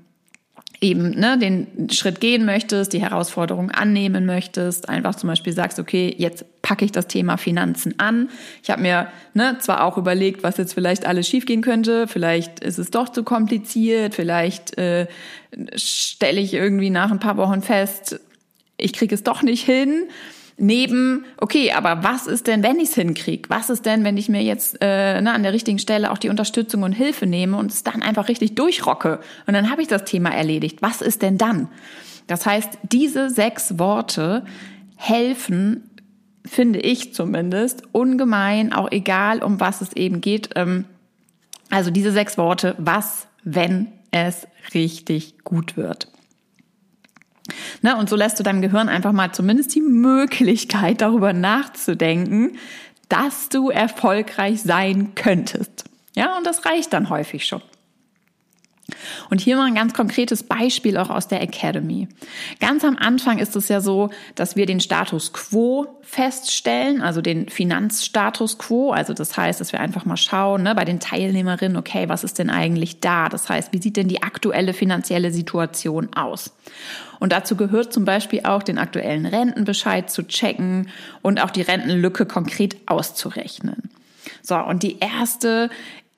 eben 0.82 1.12
ne, 1.12 1.38
den 1.38 1.90
Schritt 1.92 2.20
gehen 2.20 2.44
möchtest, 2.44 2.94
die 2.94 3.02
Herausforderung 3.02 3.70
annehmen 3.70 4.26
möchtest, 4.26 4.90
einfach 4.90 5.14
zum 5.14 5.30
Beispiel 5.30 5.54
sagst, 5.54 5.78
okay, 5.78 6.14
jetzt 6.18 6.44
packe 6.64 6.84
ich 6.84 6.92
das 6.92 7.08
Thema 7.08 7.38
Finanzen 7.38 8.00
an. 8.00 8.30
Ich 8.64 8.72
habe 8.72 8.82
mir 8.82 9.08
ne, 9.36 9.58
zwar 9.60 9.84
auch 9.84 9.98
überlegt, 9.98 10.42
was 10.42 10.58
jetzt 10.58 10.74
vielleicht 10.74 11.06
alles 11.06 11.28
schiefgehen 11.28 11.62
könnte, 11.62 12.08
vielleicht 12.08 12.62
ist 12.62 12.80
es 12.80 12.90
doch 12.90 13.10
zu 13.10 13.24
kompliziert, 13.24 14.16
vielleicht 14.16 14.76
äh, 14.80 15.06
stelle 15.76 16.42
ich 16.42 16.56
irgendwie 16.56 16.90
nach 16.90 17.12
ein 17.12 17.20
paar 17.20 17.38
Wochen 17.38 17.62
fest, 17.62 18.20
ich 18.82 18.94
kriege 18.94 19.16
es 19.16 19.24
doch 19.24 19.42
nicht 19.42 19.64
hin 19.66 20.08
neben, 20.58 21.26
okay, 21.38 21.72
aber 21.72 22.04
was 22.04 22.28
ist 22.28 22.48
denn, 22.48 22.64
wenn 22.64 22.80
ich 22.80 22.90
es 22.90 22.96
hinkriege? 22.96 23.50
Was 23.50 23.70
ist 23.70 23.86
denn, 23.86 24.04
wenn 24.04 24.18
ich 24.18 24.30
mir 24.30 24.44
jetzt 24.44 24.78
äh, 24.80 25.20
ne, 25.22 25.34
an 25.34 25.44
der 25.44 25.54
richtigen 25.54 25.80
Stelle 25.80 26.12
auch 26.12 26.18
die 26.18 26.30
Unterstützung 26.30 26.84
und 26.84 26.94
Hilfe 26.94 27.26
nehme 27.26 27.58
und 27.58 27.72
es 27.72 27.84
dann 27.84 28.02
einfach 28.02 28.28
richtig 28.28 28.56
durchrocke 28.56 29.20
und 29.48 29.54
dann 29.54 29.72
habe 29.72 29.82
ich 29.82 29.88
das 29.88 30.06
Thema 30.06 30.30
erledigt. 30.30 30.82
Was 30.82 31.02
ist 31.02 31.22
denn 31.22 31.38
dann? 31.38 31.68
Das 32.28 32.46
heißt, 32.46 32.78
diese 32.84 33.30
sechs 33.30 33.80
Worte 33.80 34.46
helfen, 34.96 35.90
finde 36.46 36.80
ich 36.80 37.14
zumindest, 37.14 37.84
ungemein, 37.92 38.72
auch 38.74 38.92
egal, 38.92 39.44
um 39.44 39.60
was 39.60 39.82
es 39.82 39.94
eben 39.94 40.22
geht. 40.22 40.52
Ähm, 40.56 40.86
also 41.70 41.90
diese 41.90 42.12
sechs 42.12 42.38
Worte, 42.38 42.76
was, 42.78 43.28
wenn 43.44 43.88
es 44.12 44.48
richtig 44.74 45.44
gut 45.44 45.78
wird. 45.78 46.08
Ne, 47.82 47.98
und 47.98 48.10
so 48.10 48.16
lässt 48.16 48.40
du 48.40 48.44
deinem 48.44 48.62
Gehirn 48.62 48.90
einfach 48.90 49.12
mal 49.12 49.32
zumindest 49.32 49.74
die 49.74 49.82
Möglichkeit, 49.82 51.02
darüber 51.02 51.34
nachzudenken, 51.34 52.58
dass 53.10 53.50
du 53.50 53.70
erfolgreich 53.70 54.62
sein 54.62 55.16
könntest. 55.16 55.86
Ja, 56.16 56.38
und 56.38 56.46
das 56.46 56.66
reicht 56.66 56.94
dann 56.94 57.10
häufig 57.10 57.46
schon. 57.46 57.62
Und 59.30 59.42
hier 59.42 59.56
mal 59.58 59.66
ein 59.66 59.76
ganz 59.76 59.94
konkretes 59.94 60.44
Beispiel 60.44 60.98
auch 60.98 61.10
aus 61.10 61.28
der 61.28 61.42
Academy. 61.42 62.08
Ganz 62.60 62.84
am 62.84 62.98
Anfang 62.98 63.40
ist 63.40 63.56
es 63.56 63.68
ja 63.68 63.82
so, 63.82 64.10
dass 64.36 64.56
wir 64.56 64.66
den 64.66 64.80
Status 64.80 65.34
quo 65.34 65.88
feststellen, 66.02 67.02
also 67.02 67.22
den 67.22 67.48
Finanzstatus 67.50 68.58
quo. 68.58 68.92
Also 68.92 69.14
das 69.14 69.38
heißt, 69.38 69.62
dass 69.62 69.72
wir 69.72 69.80
einfach 69.80 70.06
mal 70.06 70.18
schauen 70.18 70.64
ne, 70.64 70.76
bei 70.76 70.86
den 70.86 71.00
Teilnehmerinnen, 71.00 71.78
okay, 71.78 72.10
was 72.10 72.24
ist 72.24 72.40
denn 72.40 72.50
eigentlich 72.50 73.00
da? 73.00 73.30
Das 73.30 73.50
heißt, 73.50 73.72
wie 73.74 73.82
sieht 73.82 73.98
denn 73.98 74.08
die 74.08 74.22
aktuelle 74.24 74.74
finanzielle 74.74 75.32
Situation 75.32 76.14
aus? 76.14 76.54
Und 77.20 77.32
dazu 77.32 77.56
gehört 77.56 77.94
zum 77.94 78.04
Beispiel 78.04 78.42
auch 78.46 78.64
den 78.64 78.78
aktuellen 78.78 79.26
Rentenbescheid 79.26 80.10
zu 80.10 80.28
checken 80.28 80.90
und 81.22 81.42
auch 81.42 81.52
die 81.52 81.62
Rentenlücke 81.62 82.26
konkret 82.26 82.76
auszurechnen. 82.88 83.90
So, 84.42 84.56
und 84.58 84.84
die 84.84 84.98
erste 85.00 85.70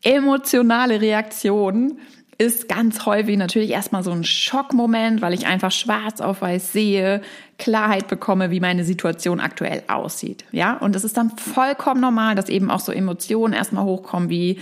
emotionale 0.01 1.01
Reaktion 1.01 1.99
ist 2.37 2.67
ganz 2.67 3.05
häufig 3.05 3.37
natürlich 3.37 3.71
erstmal 3.71 4.03
so 4.03 4.11
ein 4.11 4.23
Schockmoment, 4.23 5.21
weil 5.21 5.33
ich 5.33 5.45
einfach 5.45 5.71
schwarz 5.71 6.21
auf 6.21 6.41
weiß 6.41 6.73
sehe, 6.73 7.21
Klarheit 7.57 8.07
bekomme, 8.07 8.51
wie 8.51 8.59
meine 8.59 8.83
Situation 8.83 9.39
aktuell 9.39 9.83
aussieht. 9.87 10.43
Ja, 10.51 10.77
und 10.77 10.95
es 10.95 11.03
ist 11.03 11.17
dann 11.17 11.29
vollkommen 11.31 12.01
normal, 12.01 12.35
dass 12.35 12.49
eben 12.49 12.71
auch 12.71 12.79
so 12.79 12.91
Emotionen 12.91 13.53
erstmal 13.53 13.83
hochkommen 13.83 14.29
wie 14.29 14.59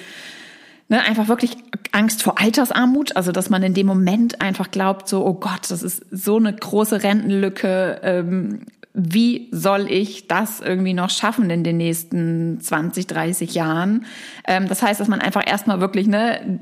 ne, 0.89 1.01
einfach 1.01 1.27
wirklich 1.27 1.57
Angst 1.93 2.21
vor 2.21 2.39
Altersarmut, 2.39 3.15
also 3.15 3.31
dass 3.31 3.49
man 3.49 3.63
in 3.63 3.73
dem 3.73 3.87
Moment 3.87 4.41
einfach 4.41 4.69
glaubt, 4.69 5.07
so, 5.07 5.25
oh 5.25 5.33
Gott, 5.33 5.69
das 5.69 5.81
ist 5.81 6.05
so 6.11 6.37
eine 6.37 6.53
große 6.53 7.01
Rentenlücke. 7.01 8.01
Ähm, 8.03 8.65
wie 8.93 9.47
soll 9.51 9.89
ich 9.89 10.27
das 10.27 10.59
irgendwie 10.59 10.93
noch 10.93 11.09
schaffen 11.09 11.49
in 11.49 11.63
den 11.63 11.77
nächsten 11.77 12.59
20, 12.59 13.07
30 13.07 13.53
Jahren? 13.53 14.05
Ähm, 14.45 14.67
das 14.67 14.81
heißt, 14.81 14.99
dass 14.99 15.07
man 15.07 15.21
einfach 15.21 15.47
erstmal 15.47 15.79
wirklich 15.79 16.07
ne, 16.07 16.59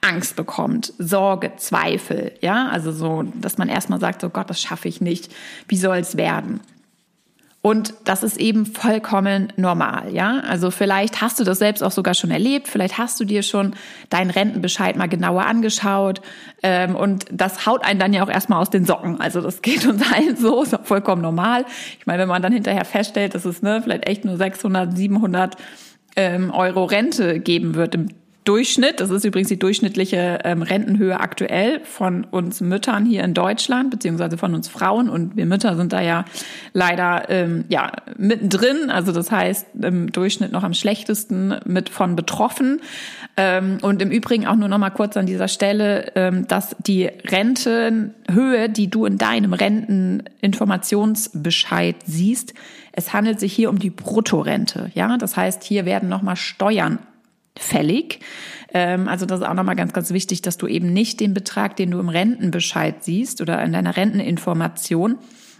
Angst 0.00 0.36
bekommt, 0.36 0.92
Sorge, 0.98 1.52
Zweifel, 1.56 2.32
ja, 2.40 2.68
also 2.68 2.92
so, 2.92 3.24
dass 3.34 3.58
man 3.58 3.68
erstmal 3.68 4.00
sagt, 4.00 4.22
oh 4.24 4.28
Gott, 4.28 4.50
das 4.50 4.60
schaffe 4.60 4.88
ich 4.88 5.00
nicht, 5.00 5.32
wie 5.68 5.76
soll 5.76 5.98
es 5.98 6.16
werden? 6.16 6.60
Und 7.66 7.94
das 8.04 8.22
ist 8.22 8.36
eben 8.36 8.64
vollkommen 8.64 9.52
normal, 9.56 10.14
ja. 10.14 10.38
Also 10.48 10.70
vielleicht 10.70 11.20
hast 11.20 11.40
du 11.40 11.42
das 11.42 11.58
selbst 11.58 11.82
auch 11.82 11.90
sogar 11.90 12.14
schon 12.14 12.30
erlebt, 12.30 12.68
vielleicht 12.68 12.96
hast 12.96 13.18
du 13.18 13.24
dir 13.24 13.42
schon 13.42 13.74
deinen 14.08 14.30
Rentenbescheid 14.30 14.94
mal 14.94 15.08
genauer 15.08 15.46
angeschaut 15.46 16.20
ähm, 16.62 16.94
und 16.94 17.24
das 17.32 17.66
haut 17.66 17.84
einen 17.84 17.98
dann 17.98 18.12
ja 18.12 18.22
auch 18.22 18.28
erstmal 18.30 18.62
aus 18.62 18.70
den 18.70 18.84
Socken. 18.84 19.20
Also 19.20 19.40
das 19.40 19.62
geht 19.62 19.84
uns 19.84 20.00
allen 20.12 20.36
so, 20.36 20.62
ist 20.62 20.76
auch 20.76 20.84
vollkommen 20.84 21.22
normal. 21.22 21.64
Ich 21.98 22.06
meine, 22.06 22.20
wenn 22.20 22.28
man 22.28 22.40
dann 22.40 22.52
hinterher 22.52 22.84
feststellt, 22.84 23.34
dass 23.34 23.44
es 23.44 23.62
ne, 23.62 23.80
vielleicht 23.82 24.06
echt 24.06 24.24
nur 24.24 24.36
600, 24.36 24.96
700 24.96 25.56
ähm, 26.14 26.52
Euro 26.52 26.84
Rente 26.84 27.40
geben 27.40 27.74
wird 27.74 27.96
im 27.96 28.10
Durchschnitt, 28.46 29.00
das 29.00 29.10
ist 29.10 29.24
übrigens 29.24 29.48
die 29.48 29.58
durchschnittliche 29.58 30.38
ähm, 30.44 30.62
Rentenhöhe 30.62 31.18
aktuell 31.18 31.80
von 31.84 32.22
uns 32.24 32.60
Müttern 32.60 33.04
hier 33.04 33.24
in 33.24 33.34
Deutschland, 33.34 33.90
beziehungsweise 33.90 34.38
von 34.38 34.54
uns 34.54 34.68
Frauen. 34.68 35.08
Und 35.08 35.36
wir 35.36 35.46
Mütter 35.46 35.74
sind 35.76 35.92
da 35.92 36.00
ja 36.00 36.24
leider 36.72 37.28
ähm, 37.28 37.64
ja, 37.68 37.90
mittendrin. 38.16 38.88
Also 38.88 39.10
das 39.10 39.32
heißt, 39.32 39.66
im 39.82 40.12
Durchschnitt 40.12 40.52
noch 40.52 40.62
am 40.62 40.74
schlechtesten 40.74 41.56
mit 41.64 41.88
von 41.88 42.14
betroffen. 42.14 42.80
Ähm, 43.36 43.78
und 43.82 44.00
im 44.00 44.12
Übrigen 44.12 44.46
auch 44.46 44.54
nur 44.54 44.68
noch 44.68 44.78
mal 44.78 44.90
kurz 44.90 45.16
an 45.16 45.26
dieser 45.26 45.48
Stelle, 45.48 46.12
ähm, 46.14 46.46
dass 46.46 46.76
die 46.78 47.06
Rentenhöhe, 47.06 48.68
die 48.68 48.88
du 48.88 49.06
in 49.06 49.18
deinem 49.18 49.54
Renteninformationsbescheid 49.54 51.96
siehst, 52.06 52.54
es 52.92 53.12
handelt 53.12 53.40
sich 53.40 53.52
hier 53.52 53.70
um 53.70 53.80
die 53.80 53.90
Bruttorente. 53.90 54.92
Ja, 54.94 55.18
das 55.18 55.36
heißt, 55.36 55.64
hier 55.64 55.84
werden 55.84 56.08
noch 56.08 56.22
mal 56.22 56.36
Steuern 56.36 57.00
fällig. 57.58 58.20
Ähm, 58.72 59.08
also 59.08 59.26
das 59.26 59.40
ist 59.40 59.46
auch 59.46 59.54
nochmal 59.54 59.76
ganz, 59.76 59.92
ganz 59.92 60.10
wichtig, 60.12 60.42
dass 60.42 60.56
du 60.56 60.66
eben 60.66 60.92
nicht 60.92 61.20
den 61.20 61.34
Betrag, 61.34 61.76
den 61.76 61.90
du 61.90 61.98
im 61.98 62.08
Rentenbescheid 62.08 63.02
siehst 63.02 63.40
oder 63.40 63.62
in 63.62 63.72
deiner 63.72 63.96
Renteninformation, 63.96 65.18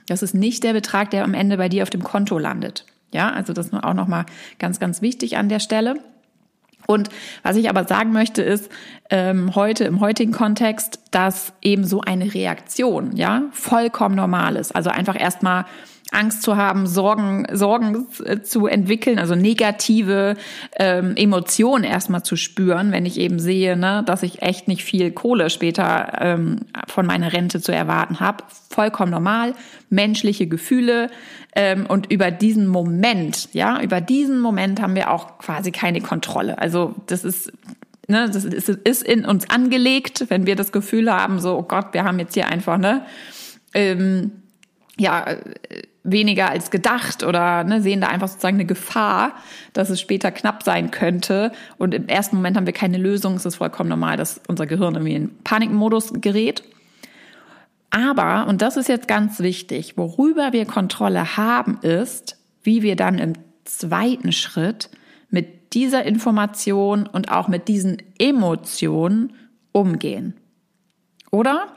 das 0.08 0.22
ist 0.22 0.34
nicht 0.34 0.62
der 0.64 0.72
Betrag, 0.72 1.10
der 1.10 1.24
am 1.24 1.34
Ende 1.34 1.56
bei 1.56 1.68
dir 1.68 1.82
auf 1.82 1.90
dem 1.90 2.04
Konto 2.04 2.38
landet. 2.38 2.86
Ja, 3.12 3.32
also 3.32 3.52
das 3.52 3.66
ist 3.66 3.74
auch 3.74 3.94
nochmal 3.94 4.26
ganz, 4.58 4.78
ganz 4.78 5.02
wichtig 5.02 5.36
an 5.36 5.48
der 5.48 5.60
Stelle. 5.60 5.96
Und 6.86 7.08
was 7.42 7.56
ich 7.56 7.68
aber 7.68 7.84
sagen 7.84 8.12
möchte, 8.12 8.42
ist 8.42 8.70
ähm, 9.10 9.54
heute 9.54 9.84
im 9.84 10.00
heutigen 10.00 10.32
Kontext, 10.32 11.00
dass 11.10 11.52
eben 11.60 11.84
so 11.84 12.00
eine 12.00 12.32
Reaktion 12.32 13.16
ja 13.16 13.42
vollkommen 13.52 14.14
normal 14.14 14.56
ist. 14.56 14.74
Also 14.74 14.90
einfach 14.90 15.18
erstmal 15.18 15.64
Angst 16.12 16.42
zu 16.42 16.56
haben, 16.56 16.86
Sorgen, 16.86 17.46
Sorgen 17.52 18.06
zu 18.42 18.66
entwickeln, 18.66 19.18
also 19.18 19.34
negative 19.34 20.36
ähm, 20.78 21.14
Emotionen 21.16 21.84
erstmal 21.84 22.22
zu 22.22 22.36
spüren, 22.36 22.92
wenn 22.92 23.06
ich 23.06 23.18
eben 23.18 23.38
sehe, 23.38 23.76
ne, 23.76 24.02
dass 24.06 24.22
ich 24.22 24.42
echt 24.42 24.68
nicht 24.68 24.84
viel 24.84 25.10
Kohle 25.10 25.50
später 25.50 26.12
ähm, 26.20 26.60
von 26.86 27.06
meiner 27.06 27.32
Rente 27.32 27.60
zu 27.60 27.72
erwarten 27.72 28.20
habe. 28.20 28.44
Vollkommen 28.70 29.10
normal, 29.10 29.54
menschliche 29.90 30.46
Gefühle. 30.46 31.10
Ähm, 31.54 31.86
und 31.86 32.12
über 32.12 32.30
diesen 32.30 32.66
Moment, 32.66 33.48
ja, 33.52 33.80
über 33.80 34.00
diesen 34.00 34.40
Moment 34.40 34.80
haben 34.80 34.94
wir 34.94 35.10
auch 35.10 35.38
quasi 35.38 35.72
keine 35.72 36.00
Kontrolle. 36.00 36.58
Also 36.58 36.94
das 37.06 37.24
ist 37.24 37.52
Ne, 38.08 38.30
das 38.30 38.44
ist, 38.44 39.02
in 39.02 39.24
uns 39.24 39.50
angelegt, 39.50 40.26
wenn 40.28 40.46
wir 40.46 40.54
das 40.54 40.70
Gefühl 40.70 41.12
haben, 41.12 41.40
so, 41.40 41.58
oh 41.58 41.64
Gott, 41.64 41.86
wir 41.90 42.04
haben 42.04 42.20
jetzt 42.20 42.34
hier 42.34 42.46
einfach, 42.46 42.78
ne, 42.78 43.04
ähm, 43.74 44.30
ja, 44.96 45.26
weniger 46.06 46.48
als 46.48 46.70
gedacht 46.70 47.22
oder 47.22 47.64
ne, 47.64 47.82
sehen 47.82 48.00
da 48.00 48.08
einfach 48.08 48.28
sozusagen 48.28 48.56
eine 48.56 48.64
Gefahr, 48.64 49.32
dass 49.72 49.90
es 49.90 50.00
später 50.00 50.30
knapp 50.30 50.62
sein 50.62 50.90
könnte. 50.90 51.52
Und 51.78 51.94
im 51.94 52.08
ersten 52.08 52.36
Moment 52.36 52.56
haben 52.56 52.66
wir 52.66 52.72
keine 52.72 52.98
Lösung. 52.98 53.34
Es 53.34 53.44
ist 53.44 53.56
vollkommen 53.56 53.90
normal, 53.90 54.16
dass 54.16 54.40
unser 54.48 54.66
Gehirn 54.66 54.94
irgendwie 54.94 55.14
in 55.14 55.38
Panikmodus 55.44 56.12
gerät. 56.20 56.62
Aber, 57.90 58.46
und 58.46 58.62
das 58.62 58.76
ist 58.76 58.88
jetzt 58.88 59.08
ganz 59.08 59.40
wichtig, 59.40 59.96
worüber 59.96 60.52
wir 60.52 60.66
Kontrolle 60.66 61.36
haben, 61.36 61.78
ist, 61.82 62.38
wie 62.62 62.82
wir 62.82 62.96
dann 62.96 63.18
im 63.18 63.34
zweiten 63.64 64.32
Schritt 64.32 64.90
mit 65.30 65.74
dieser 65.74 66.04
Information 66.04 67.06
und 67.06 67.30
auch 67.30 67.48
mit 67.48 67.68
diesen 67.68 67.98
Emotionen 68.18 69.32
umgehen. 69.72 70.34
Oder? 71.30 71.68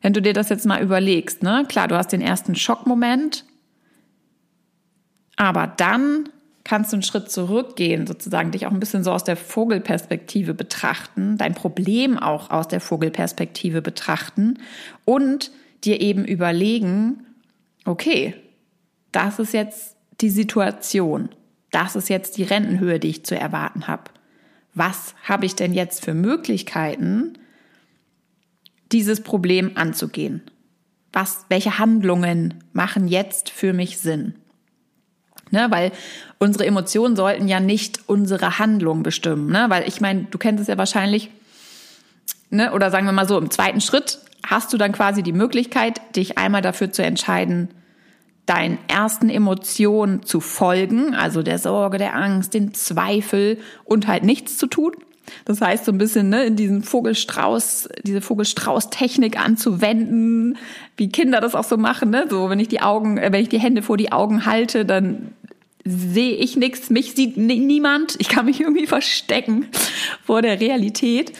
Wenn 0.00 0.12
du 0.12 0.20
dir 0.20 0.32
das 0.32 0.48
jetzt 0.48 0.66
mal 0.66 0.82
überlegst, 0.82 1.42
ne? 1.42 1.64
Klar, 1.68 1.88
du 1.88 1.96
hast 1.96 2.12
den 2.12 2.20
ersten 2.20 2.56
Schockmoment, 2.56 3.44
aber 5.36 5.66
dann 5.66 6.28
kannst 6.64 6.92
du 6.92 6.96
einen 6.96 7.02
Schritt 7.02 7.30
zurückgehen, 7.30 8.06
sozusagen 8.06 8.52
dich 8.52 8.66
auch 8.66 8.70
ein 8.70 8.80
bisschen 8.80 9.02
so 9.02 9.10
aus 9.10 9.24
der 9.24 9.36
Vogelperspektive 9.36 10.54
betrachten, 10.54 11.36
dein 11.36 11.54
Problem 11.54 12.18
auch 12.18 12.50
aus 12.50 12.68
der 12.68 12.80
Vogelperspektive 12.80 13.82
betrachten 13.82 14.58
und 15.04 15.50
dir 15.84 16.00
eben 16.00 16.24
überlegen, 16.24 17.26
okay, 17.84 18.34
das 19.10 19.38
ist 19.38 19.52
jetzt 19.52 19.96
die 20.20 20.30
Situation, 20.30 21.30
das 21.70 21.96
ist 21.96 22.08
jetzt 22.08 22.36
die 22.36 22.44
Rentenhöhe, 22.44 23.00
die 23.00 23.08
ich 23.08 23.24
zu 23.24 23.36
erwarten 23.36 23.88
habe. 23.88 24.04
Was 24.74 25.14
habe 25.24 25.46
ich 25.46 25.56
denn 25.56 25.74
jetzt 25.74 26.04
für 26.04 26.14
Möglichkeiten, 26.14 27.34
dieses 28.92 29.22
Problem 29.22 29.72
anzugehen? 29.74 30.42
Was, 31.12 31.44
welche 31.48 31.78
Handlungen 31.78 32.62
machen 32.72 33.08
jetzt 33.08 33.50
für 33.50 33.72
mich 33.72 33.98
Sinn? 33.98 34.34
Ne, 35.52 35.66
weil 35.68 35.92
unsere 36.38 36.64
Emotionen 36.66 37.14
sollten 37.14 37.46
ja 37.46 37.60
nicht 37.60 38.00
unsere 38.06 38.58
Handlung 38.58 39.02
bestimmen. 39.02 39.52
Ne? 39.52 39.66
Weil 39.68 39.86
ich 39.86 40.00
meine, 40.00 40.24
du 40.30 40.38
kennst 40.38 40.62
es 40.62 40.66
ja 40.66 40.78
wahrscheinlich, 40.78 41.30
ne? 42.48 42.72
oder 42.72 42.90
sagen 42.90 43.04
wir 43.04 43.12
mal 43.12 43.28
so, 43.28 43.36
im 43.36 43.50
zweiten 43.50 43.82
Schritt 43.82 44.18
hast 44.46 44.72
du 44.72 44.78
dann 44.78 44.92
quasi 44.92 45.22
die 45.22 45.34
Möglichkeit, 45.34 46.00
dich 46.16 46.38
einmal 46.38 46.62
dafür 46.62 46.90
zu 46.90 47.04
entscheiden, 47.04 47.68
deinen 48.46 48.78
ersten 48.88 49.28
Emotionen 49.28 50.22
zu 50.24 50.40
folgen, 50.40 51.14
also 51.14 51.42
der 51.42 51.58
Sorge, 51.58 51.98
der 51.98 52.16
Angst, 52.16 52.54
den 52.54 52.74
Zweifel 52.74 53.58
und 53.84 54.08
halt 54.08 54.24
nichts 54.24 54.56
zu 54.56 54.66
tun. 54.66 54.92
Das 55.44 55.60
heißt, 55.60 55.84
so 55.84 55.92
ein 55.92 55.98
bisschen 55.98 56.28
ne, 56.28 56.44
in 56.44 56.56
diesen 56.56 56.82
Vogelstrauß, 56.82 57.88
diese 58.02 58.20
Vogelstrauß-Technik 58.20 59.38
anzuwenden, 59.38 60.58
wie 60.96 61.08
Kinder 61.08 61.40
das 61.40 61.54
auch 61.54 61.64
so 61.64 61.76
machen. 61.76 62.10
Ne? 62.10 62.26
So, 62.28 62.50
wenn 62.50 62.58
ich 62.58 62.68
die 62.68 62.80
Augen, 62.80 63.18
äh, 63.18 63.32
wenn 63.32 63.42
ich 63.42 63.48
die 63.48 63.60
Hände 63.60 63.82
vor 63.82 63.96
die 63.96 64.12
Augen 64.12 64.44
halte, 64.46 64.84
dann 64.84 65.32
sehe 65.84 66.34
ich 66.34 66.56
nichts, 66.56 66.90
mich 66.90 67.14
sieht 67.14 67.36
niemand. 67.36 68.14
Ich 68.18 68.28
kann 68.28 68.46
mich 68.46 68.60
irgendwie 68.60 68.86
verstecken 68.86 69.66
vor 70.24 70.42
der 70.42 70.60
Realität. 70.60 71.32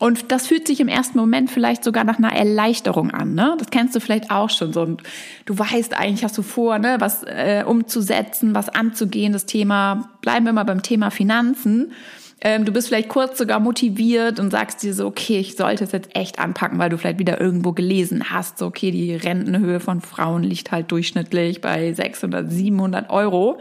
Und 0.00 0.30
das 0.30 0.46
fühlt 0.46 0.66
sich 0.66 0.78
im 0.78 0.86
ersten 0.86 1.18
Moment 1.18 1.50
vielleicht 1.50 1.82
sogar 1.82 2.04
nach 2.04 2.18
einer 2.18 2.32
Erleichterung 2.32 3.10
an. 3.10 3.34
Ne? 3.34 3.56
Das 3.58 3.70
kennst 3.70 3.96
du 3.96 4.00
vielleicht 4.00 4.30
auch 4.30 4.48
schon. 4.48 4.72
So, 4.72 4.82
und 4.82 5.02
du 5.44 5.58
weißt 5.58 5.94
eigentlich, 5.94 6.22
hast 6.22 6.38
du 6.38 6.42
vor, 6.42 6.78
ne, 6.78 6.96
was 7.00 7.24
äh, 7.24 7.64
umzusetzen, 7.66 8.54
was 8.54 8.68
anzugehen. 8.68 9.32
Das 9.32 9.44
Thema, 9.46 10.10
bleiben 10.20 10.46
wir 10.46 10.52
mal 10.52 10.64
beim 10.64 10.82
Thema 10.82 11.10
Finanzen. 11.10 11.92
Ähm, 12.40 12.64
du 12.64 12.72
bist 12.72 12.86
vielleicht 12.86 13.08
kurz 13.08 13.36
sogar 13.36 13.58
motiviert 13.58 14.38
und 14.38 14.52
sagst 14.52 14.82
dir 14.84 14.94
so, 14.94 15.06
okay, 15.06 15.40
ich 15.40 15.56
sollte 15.56 15.82
es 15.82 15.90
jetzt 15.90 16.14
echt 16.14 16.38
anpacken, 16.38 16.78
weil 16.78 16.88
du 16.88 16.96
vielleicht 16.96 17.18
wieder 17.18 17.40
irgendwo 17.40 17.72
gelesen 17.72 18.30
hast, 18.30 18.58
so, 18.58 18.66
okay, 18.66 18.92
die 18.92 19.14
Rentenhöhe 19.14 19.80
von 19.80 20.00
Frauen 20.00 20.44
liegt 20.44 20.70
halt 20.70 20.92
durchschnittlich 20.92 21.60
bei 21.60 21.92
600, 21.92 22.50
700 22.50 23.10
Euro. 23.10 23.58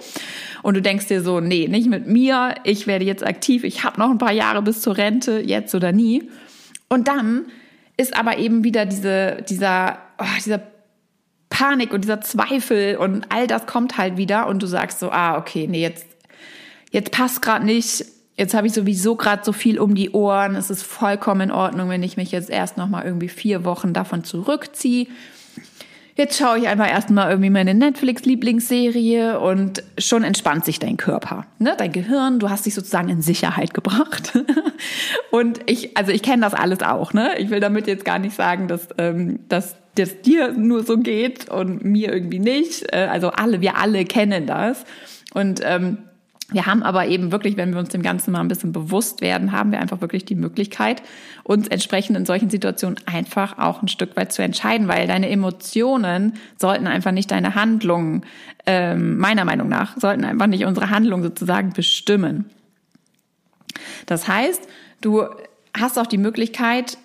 Und 0.62 0.76
du 0.76 0.82
denkst 0.84 1.08
dir 1.08 1.24
so, 1.24 1.40
nee, 1.40 1.68
nicht 1.68 1.90
mit 1.90 2.08
mir, 2.08 2.54
ich 2.66 2.86
werde 2.86 3.04
jetzt 3.04 3.26
aktiv, 3.26 3.64
ich 3.64 3.84
habe 3.84 4.00
noch 4.00 4.12
ein 4.12 4.20
paar 4.20 4.32
Jahre 4.32 4.62
bis 4.62 4.82
zur 4.82 4.96
Rente, 4.96 5.40
jetzt 5.40 5.74
oder 5.74 5.92
nie. 5.92 6.30
Und 6.88 7.08
dann 7.08 7.48
ist 7.98 8.16
aber 8.16 8.38
eben 8.38 8.64
wieder 8.64 8.86
diese, 8.86 9.44
dieser, 9.50 9.98
oh, 10.20 10.26
dieser 10.46 10.62
Panik 11.50 11.94
und 11.94 12.04
dieser 12.04 12.22
Zweifel 12.22 12.98
und 12.98 13.26
all 13.30 13.48
das 13.48 13.66
kommt 13.66 13.98
halt 13.98 14.18
wieder 14.18 14.46
und 14.46 14.62
du 14.62 14.68
sagst 14.68 15.00
so, 15.00 15.10
ah, 15.10 15.38
okay, 15.40 15.66
nee, 15.68 15.82
jetzt, 15.82 16.06
jetzt 16.92 17.12
passt 17.12 17.42
gerade 17.42 17.66
nicht, 17.66 18.06
jetzt 18.38 18.54
habe 18.54 18.68
ich 18.68 18.74
sowieso 18.74 19.16
gerade 19.16 19.44
so 19.44 19.52
viel 19.52 19.80
um 19.80 19.96
die 19.96 20.12
Ohren. 20.12 20.56
Es 20.56 20.70
ist 20.70 20.84
vollkommen 20.84 21.42
in 21.42 21.52
Ordnung, 21.52 21.90
wenn 21.90 22.04
ich 22.04 22.16
mich 22.16 22.32
jetzt 22.32 22.50
erst 22.50 22.78
noch 22.78 22.88
mal 22.88 23.04
irgendwie 23.04 23.30
vier 23.30 23.66
Wochen 23.66 23.94
davon 23.94 24.24
zurückziehe. 24.24 25.08
Jetzt 26.16 26.40
schaue 26.40 26.58
ich 26.58 26.68
einfach 26.68 26.90
erstmal 26.90 27.30
irgendwie 27.30 27.52
meine 27.52 27.76
Netflix-Lieblingsserie 27.76 29.40
und 29.40 29.84
schon 30.00 30.24
entspannt 30.24 30.66
sich 30.66 30.80
dein 30.80 30.98
Körper, 30.98 31.46
ne? 31.60 31.76
dein 31.78 31.92
Gehirn. 31.92 32.40
Du 32.40 32.50
hast 32.50 32.66
dich 32.66 32.74
sozusagen 32.74 33.10
in 33.10 33.22
Sicherheit 33.22 33.76
gebracht. 33.76 34.34
und 35.32 35.60
ich, 35.68 35.96
also 35.96 36.12
ich 36.12 36.24
kenne 36.24 36.42
das 36.42 36.56
alles 36.56 36.82
auch. 36.82 37.14
Ne? 37.14 37.38
Ich 37.38 37.52
will 37.52 37.60
damit 37.60 37.86
jetzt 37.86 38.04
gar 38.04 38.18
nicht 38.18 38.36
sagen, 38.36 38.68
dass, 38.68 38.88
ähm, 38.98 39.42
dass 39.48 39.76
das 39.94 40.22
dir 40.22 40.54
nur 40.54 40.84
so 40.84 40.98
geht 40.98 41.50
und 41.50 41.84
mir 41.84 42.12
irgendwie 42.12 42.40
nicht. 42.40 42.92
Äh, 42.92 43.10
also 43.12 43.30
alle, 43.30 43.62
wir 43.62 43.78
alle 43.78 44.04
kennen 44.06 44.48
das. 44.48 44.86
Und 45.36 45.62
ähm, 45.64 46.00
wir 46.50 46.66
haben 46.66 46.82
aber 46.82 47.08
eben 47.08 47.34
wirklich, 47.34 47.58
wenn 47.58 47.74
wir 47.74 47.80
uns 47.80 47.90
dem 47.90 48.02
Ganzen 48.02 48.32
mal 48.32 48.40
ein 48.40 48.48
bisschen 48.48 48.72
bewusst 48.72 49.20
werden, 49.20 49.52
haben 49.52 49.72
wir 49.72 49.82
einfach 49.82 50.00
wirklich 50.00 50.24
die 50.24 50.36
Möglichkeit, 50.36 51.02
uns 51.44 51.68
entsprechend 51.68 52.16
in 52.16 52.26
solchen 52.26 52.50
Situationen 52.50 52.98
einfach 53.06 53.58
auch 53.58 53.82
ein 53.82 53.90
Stück 53.90 54.16
weit 54.16 54.32
zu 54.32 54.42
entscheiden, 54.42 54.88
weil 54.88 55.08
deine 55.08 55.30
Emotionen 55.30 56.36
sollten 56.58 56.88
einfach 56.88 57.12
nicht 57.12 57.32
deine 57.32 57.56
Handlungen, 57.56 58.26
ähm, 58.66 59.18
meiner 59.18 59.44
Meinung 59.44 59.68
nach, 59.68 59.98
sollten 59.98 60.24
einfach 60.24 60.48
nicht 60.48 60.64
unsere 60.64 60.90
Handlung 60.90 61.22
sozusagen 61.22 61.74
bestimmen. 61.74 62.46
Das 64.06 64.30
heißt, 64.30 64.70
du 65.02 65.26
hast 65.78 66.00
auch 66.00 66.08
die 66.08 66.18
Möglichkeit, 66.18 66.98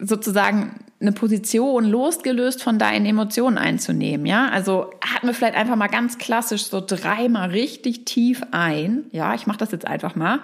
sozusagen 0.00 0.83
eine 1.00 1.12
Position 1.12 1.84
losgelöst 1.84 2.62
von 2.62 2.78
deinen 2.78 3.04
Emotionen 3.06 3.58
einzunehmen, 3.58 4.26
ja? 4.26 4.48
Also 4.48 4.90
atme 5.16 5.34
vielleicht 5.34 5.56
einfach 5.56 5.76
mal 5.76 5.88
ganz 5.88 6.18
klassisch 6.18 6.64
so 6.64 6.82
dreimal 6.84 7.50
richtig 7.50 8.04
tief 8.04 8.42
ein. 8.52 9.04
Ja, 9.10 9.34
ich 9.34 9.46
mache 9.46 9.58
das 9.58 9.72
jetzt 9.72 9.86
einfach 9.86 10.14
mal. 10.14 10.40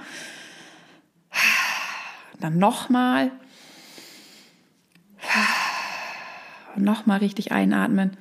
Dann 2.40 2.58
nochmal. 2.58 3.30
Nochmal 6.76 7.18
richtig 7.18 7.52
einatmen. 7.52 8.16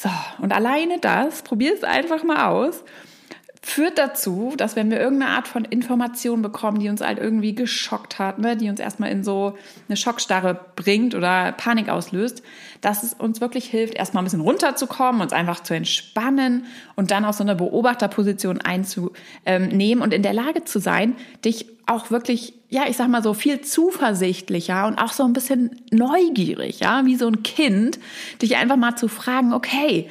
So, 0.00 0.10
und 0.38 0.52
alleine 0.52 0.98
das, 1.00 1.42
probier 1.42 1.74
es 1.74 1.82
einfach 1.82 2.22
mal 2.22 2.46
aus 2.46 2.84
führt 3.68 3.98
dazu, 3.98 4.54
dass 4.56 4.76
wenn 4.76 4.90
wir 4.90 4.98
irgendeine 4.98 5.32
Art 5.32 5.46
von 5.46 5.64
Information 5.64 6.40
bekommen, 6.40 6.80
die 6.80 6.88
uns 6.88 7.02
halt 7.02 7.18
irgendwie 7.18 7.54
geschockt 7.54 8.18
hat, 8.18 8.38
ne, 8.38 8.56
die 8.56 8.70
uns 8.70 8.80
erstmal 8.80 9.10
in 9.10 9.22
so 9.22 9.58
eine 9.88 9.96
Schockstarre 9.96 10.58
bringt 10.74 11.14
oder 11.14 11.52
Panik 11.52 11.90
auslöst, 11.90 12.42
dass 12.80 13.02
es 13.02 13.12
uns 13.12 13.40
wirklich 13.40 13.66
hilft, 13.66 13.94
erstmal 13.94 14.22
ein 14.22 14.24
bisschen 14.24 14.40
runterzukommen, 14.40 15.20
uns 15.20 15.32
einfach 15.32 15.62
zu 15.62 15.74
entspannen 15.74 16.64
und 16.96 17.10
dann 17.10 17.26
aus 17.26 17.36
so 17.36 17.44
einer 17.44 17.54
Beobachterposition 17.54 18.60
einzunehmen 18.60 20.02
und 20.02 20.14
in 20.14 20.22
der 20.22 20.32
Lage 20.32 20.64
zu 20.64 20.78
sein, 20.78 21.14
dich 21.44 21.66
auch 21.84 22.10
wirklich, 22.10 22.54
ja, 22.70 22.82
ich 22.88 22.96
sag 22.96 23.08
mal 23.08 23.22
so 23.22 23.34
viel 23.34 23.60
zuversichtlicher 23.60 24.86
und 24.86 24.98
auch 24.98 25.12
so 25.12 25.24
ein 25.24 25.34
bisschen 25.34 25.82
neugierig, 25.90 26.80
ja, 26.80 27.04
wie 27.04 27.16
so 27.16 27.26
ein 27.26 27.42
Kind, 27.42 27.98
dich 28.40 28.56
einfach 28.56 28.76
mal 28.76 28.96
zu 28.96 29.08
fragen, 29.08 29.52
okay, 29.52 30.08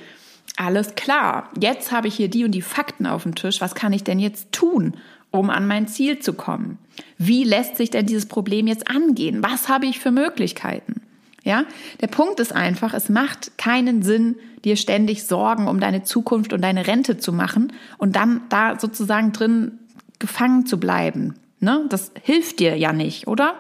alles 0.58 0.96
klar, 0.96 1.50
jetzt 1.60 1.92
habe 1.92 2.08
ich 2.08 2.16
hier 2.16 2.30
die 2.30 2.44
und 2.44 2.52
die 2.52 2.62
Fakten 2.62 3.06
auf 3.06 3.24
dem 3.24 3.36
Tisch, 3.36 3.62
was 3.62 3.76
kann 3.76 3.94
ich 3.94 4.04
denn 4.04 4.20
jetzt 4.20 4.52
tun, 4.52 4.98
um 5.32 5.50
an 5.50 5.68
mein 5.68 5.88
Ziel 5.88 6.20
zu 6.20 6.34
kommen? 6.34 6.80
Wie 7.18 7.44
lässt 7.44 7.78
sich 7.78 7.92
denn 7.92 8.06
dieses 8.06 8.26
Problem 8.26 8.68
jetzt 8.68 8.90
angehen? 8.90 9.44
Was 9.44 9.70
habe 9.70 9.86
ich 9.86 10.00
für 10.00 10.12
Möglichkeiten? 10.12 11.02
Ja, 11.44 11.64
der 12.02 12.08
Punkt 12.08 12.42
ist 12.42 12.54
einfach, 12.54 12.94
es 12.94 13.08
macht 13.08 13.58
keinen 13.58 14.02
Sinn, 14.02 14.36
dir 14.66 14.76
ständig 14.76 15.24
Sorgen 15.24 15.68
um 15.68 15.80
deine 15.80 16.04
Zukunft 16.04 16.52
und 16.52 16.62
deine 16.62 16.88
Rente 16.88 17.18
zu 17.18 17.32
machen 17.32 17.72
und 17.98 18.18
dann 18.18 18.42
da 18.50 18.78
sozusagen 18.78 19.32
drin 19.32 19.80
gefangen 20.20 20.66
zu 20.66 20.80
bleiben. 20.80 21.36
Ne? 21.60 21.86
Das 21.90 22.12
hilft 22.22 22.60
dir 22.60 22.76
ja 22.76 22.92
nicht, 22.92 23.28
oder? 23.28 23.56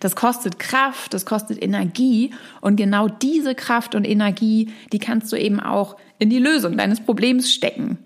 Das 0.00 0.16
kostet 0.16 0.58
Kraft, 0.58 1.14
das 1.14 1.26
kostet 1.26 1.62
Energie 1.62 2.30
und 2.60 2.76
genau 2.76 3.08
diese 3.08 3.54
Kraft 3.54 3.94
und 3.94 4.04
Energie, 4.04 4.70
die 4.92 4.98
kannst 4.98 5.32
du 5.32 5.36
eben 5.36 5.60
auch 5.60 5.96
in 6.18 6.30
die 6.30 6.38
Lösung 6.38 6.76
deines 6.76 7.00
Problems 7.00 7.52
stecken. 7.52 7.98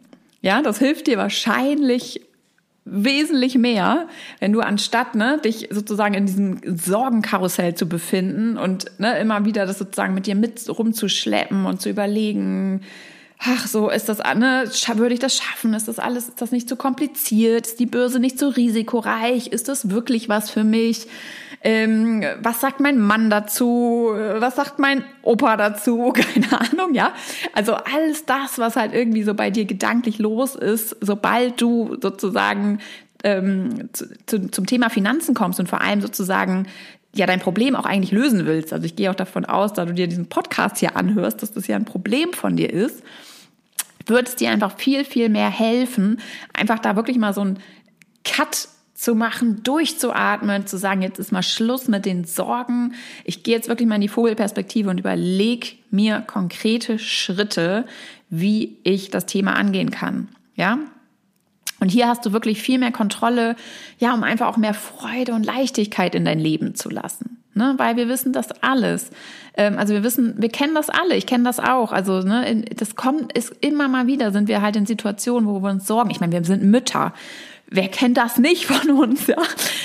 Ja, 0.43 0.63
das 0.63 0.79
hilft 0.79 1.07
dir 1.07 1.19
wahrscheinlich 1.19 2.21
wesentlich 2.85 3.57
mehr, 3.57 4.09
wenn 4.41 4.53
du 4.53 4.61
anstatt 4.61 5.15
ne, 5.15 5.39
dich 5.45 5.69
sozusagen 5.71 6.15
in 6.15 6.27
diesem 6.27 6.61
Sorgenkarussell 6.77 7.75
zu 7.75 7.89
befinden 7.89 8.57
und 8.57 8.87
ne, 8.99 9.19
immer 9.19 9.45
wieder 9.45 9.67
das 9.67 9.79
sozusagen 9.79 10.15
mit 10.15 10.27
dir 10.27 10.35
mit 10.35 10.67
rumzuschleppen 10.69 11.67
und 11.67 11.81
zu 11.81 11.91
überlegen, 11.91 12.81
ach 13.39 13.67
so, 13.67 13.91
ist 13.91 14.09
das, 14.09 14.19
ne, 14.19 14.71
würde 14.95 15.15
ich 15.15 15.21
das 15.21 15.37
schaffen? 15.37 15.75
Ist 15.75 15.89
das 15.89 15.99
alles, 15.99 16.29
ist 16.29 16.43
das 16.43 16.53
nicht 16.53 16.69
zu 16.69 16.77
kompliziert? 16.77 17.67
Ist 17.67 17.81
die 17.81 17.87
Börse 17.87 18.19
nicht 18.19 18.39
so 18.39 18.49
risikoreich? 18.49 19.49
Ist 19.49 19.69
das 19.69 19.91
wirklich 19.91 20.29
was 20.29 20.51
für 20.51 20.65
mich? 20.65 21.07
Ähm, 21.63 22.25
was 22.43 22.61
sagt 22.61 22.81
mein 22.81 22.99
Mann 22.99 23.29
dazu? 23.29 24.11
Was 24.15 24.57
sagt 24.57 24.79
mein 24.79 25.05
Opa 25.23 25.57
dazu? 25.57 26.13
Keine 26.15 26.59
Ahnung, 26.59 26.95
ja. 26.95 27.13
Also 27.53 27.75
alles 27.75 28.25
das, 28.25 28.59
was 28.59 28.77
halt 28.77 28.95
irgendwie 28.95 29.23
so 29.23 29.35
bei 29.35 29.51
dir 29.51 29.67
gedanklich 29.67 30.19
los 30.19 30.55
ist, 30.55 30.97
sobald 31.01 31.61
du 31.61 31.97
sozusagen 32.01 32.79
ähm, 33.25 33.91
zu, 33.93 34.07
zu, 34.27 34.51
zum 34.51 34.67
Thema 34.67 34.89
Finanzen 34.89 35.35
kommst 35.35 35.61
und 35.61 35.69
vor 35.69 35.83
allem 35.83 36.01
sozusagen 36.01 36.67
ja 37.15 37.27
dein 37.27 37.41
Problem 37.41 37.77
auch 37.77 37.85
eigentlich 37.85 38.13
lösen 38.13 38.47
willst. 38.47 38.73
Also 38.73 38.87
ich 38.87 38.97
gehe 38.97 39.11
auch 39.11 39.15
davon 39.15 39.45
aus, 39.45 39.73
da 39.73 39.85
du 39.85 39.93
dir 39.93 40.07
diesen 40.07 40.29
Podcast 40.29 40.79
hier 40.79 40.97
anhörst, 40.97 41.43
dass 41.43 41.53
das 41.53 41.67
ja 41.67 41.77
ein 41.77 41.85
Problem 41.85 42.33
von 42.33 42.57
dir 42.57 42.73
ist, 42.73 43.03
wird 44.07 44.29
es 44.29 44.37
dir 44.37 44.51
einfach 44.51 44.79
viel, 44.79 45.05
viel 45.05 45.29
mehr 45.29 45.51
helfen, 45.51 46.21
einfach 46.55 46.79
da 46.79 46.97
wirklich 46.97 47.19
mal 47.19 47.35
so 47.35 47.45
ein 47.45 47.59
Cut 48.25 48.69
zu 49.01 49.15
machen, 49.15 49.63
durchzuatmen, 49.63 50.67
zu 50.67 50.77
sagen, 50.77 51.01
jetzt 51.01 51.19
ist 51.19 51.33
mal 51.33 51.43
Schluss 51.43 51.89
mit 51.89 52.05
den 52.05 52.25
Sorgen. 52.25 52.93
Ich 53.25 53.43
gehe 53.43 53.57
jetzt 53.57 53.67
wirklich 53.67 53.89
mal 53.89 53.95
in 53.95 54.03
die 54.03 54.09
Vogelperspektive 54.09 54.91
und 54.91 55.01
überlege 55.01 55.69
mir 55.91 56.23
konkrete 56.27 56.99
Schritte, 56.99 57.87
wie 58.29 58.77
ich 58.83 59.09
das 59.09 59.25
Thema 59.25 59.55
angehen 59.55 59.91
kann. 59.91 60.29
Ja? 60.55 60.81
Und 61.81 61.89
hier 61.89 62.09
hast 62.09 62.27
du 62.27 62.35
wirklich 62.35 62.61
viel 62.61 62.79
mehr 62.79 62.93
Kontrolle, 62.93 63.57
ja, 63.99 64.13
um 64.13 64.23
einfach 64.23 64.49
auch 64.49 64.59
mehr 64.59 64.75
Freude 64.75 65.33
und 65.33 65.47
Leichtigkeit 65.47 66.15
in 66.15 66.27
dein 66.27 66.39
Leben 66.39 66.75
zu 66.75 66.91
lassen. 66.91 67.39
Ne, 67.53 67.75
weil 67.79 67.97
wir 67.97 68.07
wissen 68.07 68.33
das 68.33 68.53
alles. 68.63 69.11
Ähm, 69.55 69.77
also 69.77 69.93
wir 69.93 70.05
wissen, 70.05 70.35
wir 70.39 70.51
kennen 70.51 70.75
das 70.75 70.89
alle. 70.89 71.17
Ich 71.17 71.27
kenne 71.27 71.43
das 71.43 71.59
auch. 71.59 71.91
Also 71.91 72.21
ne, 72.21 72.65
das 72.77 72.95
kommt, 72.95 73.33
ist 73.33 73.53
immer 73.61 73.89
mal 73.89 74.07
wieder 74.07 74.31
sind 74.31 74.47
wir 74.47 74.63
halt 74.63 74.77
in 74.77 74.87
Situationen, 74.87 75.49
wo 75.49 75.61
wir 75.61 75.71
uns 75.71 75.87
sorgen. 75.87 76.11
Ich 76.11 76.21
meine, 76.21 76.33
wir 76.33 76.45
sind 76.45 76.63
Mütter 76.63 77.13
wer 77.71 77.89
kennt 77.89 78.17
das 78.17 78.37
nicht 78.37 78.67
von 78.67 78.91
uns, 78.91 79.27
ja? 79.29 79.37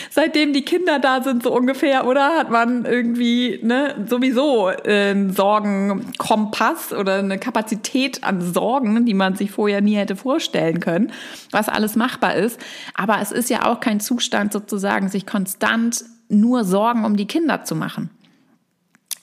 Seitdem 0.10 0.54
die 0.54 0.64
Kinder 0.64 1.00
da 1.00 1.22
sind, 1.22 1.44
so 1.44 1.54
ungefähr, 1.54 2.08
oder? 2.08 2.38
Hat 2.38 2.50
man 2.50 2.86
irgendwie, 2.86 3.60
ne, 3.62 4.06
sowieso 4.08 4.68
einen 4.68 5.32
Sorgenkompass 5.32 6.94
oder 6.94 7.20
eine 7.20 7.38
Kapazität 7.38 8.24
an 8.24 8.42
Sorgen, 8.42 9.06
die 9.06 9.14
man 9.14 9.36
sich 9.36 9.52
vorher 9.52 9.82
nie 9.82 9.96
hätte 9.96 10.16
vorstellen 10.16 10.80
können, 10.80 11.12
was 11.52 11.70
alles 11.70 11.96
machbar 11.96 12.36
ist. 12.36 12.60
Aber 12.96 13.20
es 13.22 13.32
ist 13.32 13.50
ja 13.50 13.66
auch 13.66 13.80
kein 13.80 14.00
Zustand 14.00 14.52
sozusagen, 14.52 15.10
sich 15.10 15.26
konstant 15.26 16.04
nur 16.28 16.64
Sorgen 16.64 17.06
um 17.06 17.16
die 17.16 17.28
Kinder 17.28 17.64
zu 17.64 17.76
machen. 17.76 18.10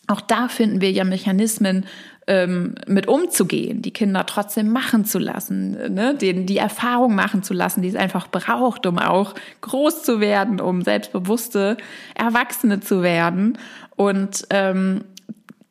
Auch 0.08 0.20
da 0.20 0.48
finden 0.48 0.80
wir 0.80 0.90
ja 0.90 1.04
Mechanismen, 1.04 1.86
ähm, 2.26 2.74
mit 2.86 3.08
umzugehen, 3.08 3.82
die 3.82 3.90
Kinder 3.90 4.24
trotzdem 4.26 4.70
machen 4.70 5.04
zu 5.04 5.18
lassen, 5.18 5.94
ne? 5.94 6.14
denen 6.14 6.46
die 6.46 6.58
Erfahrung 6.58 7.14
machen 7.14 7.42
zu 7.42 7.52
lassen, 7.54 7.82
die 7.82 7.88
es 7.88 7.96
einfach 7.96 8.28
braucht, 8.28 8.86
um 8.86 8.98
auch 8.98 9.34
groß 9.60 10.02
zu 10.04 10.20
werden, 10.20 10.60
um 10.60 10.82
selbstbewusste 10.82 11.76
Erwachsene 12.14 12.80
zu 12.80 13.02
werden. 13.02 13.58
Und 13.96 14.46
ähm, 14.50 15.02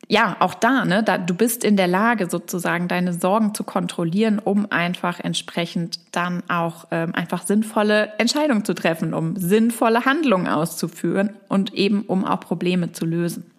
ja, 0.08 0.36
auch 0.40 0.52
da, 0.52 0.84
ne, 0.84 1.02
da, 1.02 1.16
du 1.16 1.34
bist 1.34 1.64
in 1.64 1.78
der 1.78 1.86
Lage, 1.86 2.28
sozusagen 2.28 2.86
deine 2.86 3.14
Sorgen 3.14 3.54
zu 3.54 3.64
kontrollieren, 3.64 4.38
um 4.38 4.70
einfach 4.70 5.20
entsprechend 5.20 6.00
dann 6.12 6.42
auch 6.50 6.88
ähm, 6.90 7.14
einfach 7.14 7.46
sinnvolle 7.46 8.12
Entscheidungen 8.18 8.66
zu 8.66 8.74
treffen, 8.74 9.14
um 9.14 9.36
sinnvolle 9.36 10.04
Handlungen 10.04 10.48
auszuführen 10.48 11.30
und 11.48 11.72
eben 11.72 12.02
um 12.02 12.26
auch 12.26 12.40
Probleme 12.40 12.92
zu 12.92 13.06
lösen. 13.06 13.50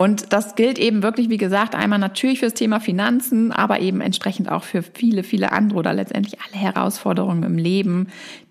Und 0.00 0.32
das 0.32 0.54
gilt 0.54 0.78
eben 0.78 1.02
wirklich, 1.02 1.28
wie 1.28 1.36
gesagt, 1.36 1.74
einmal 1.74 1.98
natürlich 1.98 2.38
fürs 2.38 2.54
Thema 2.54 2.80
Finanzen, 2.80 3.52
aber 3.52 3.80
eben 3.80 4.00
entsprechend 4.00 4.50
auch 4.50 4.64
für 4.64 4.82
viele, 4.82 5.22
viele 5.22 5.52
andere 5.52 5.78
oder 5.78 5.92
letztendlich 5.92 6.40
alle 6.40 6.58
Herausforderungen 6.58 7.42
im 7.42 7.58
Leben, 7.58 8.06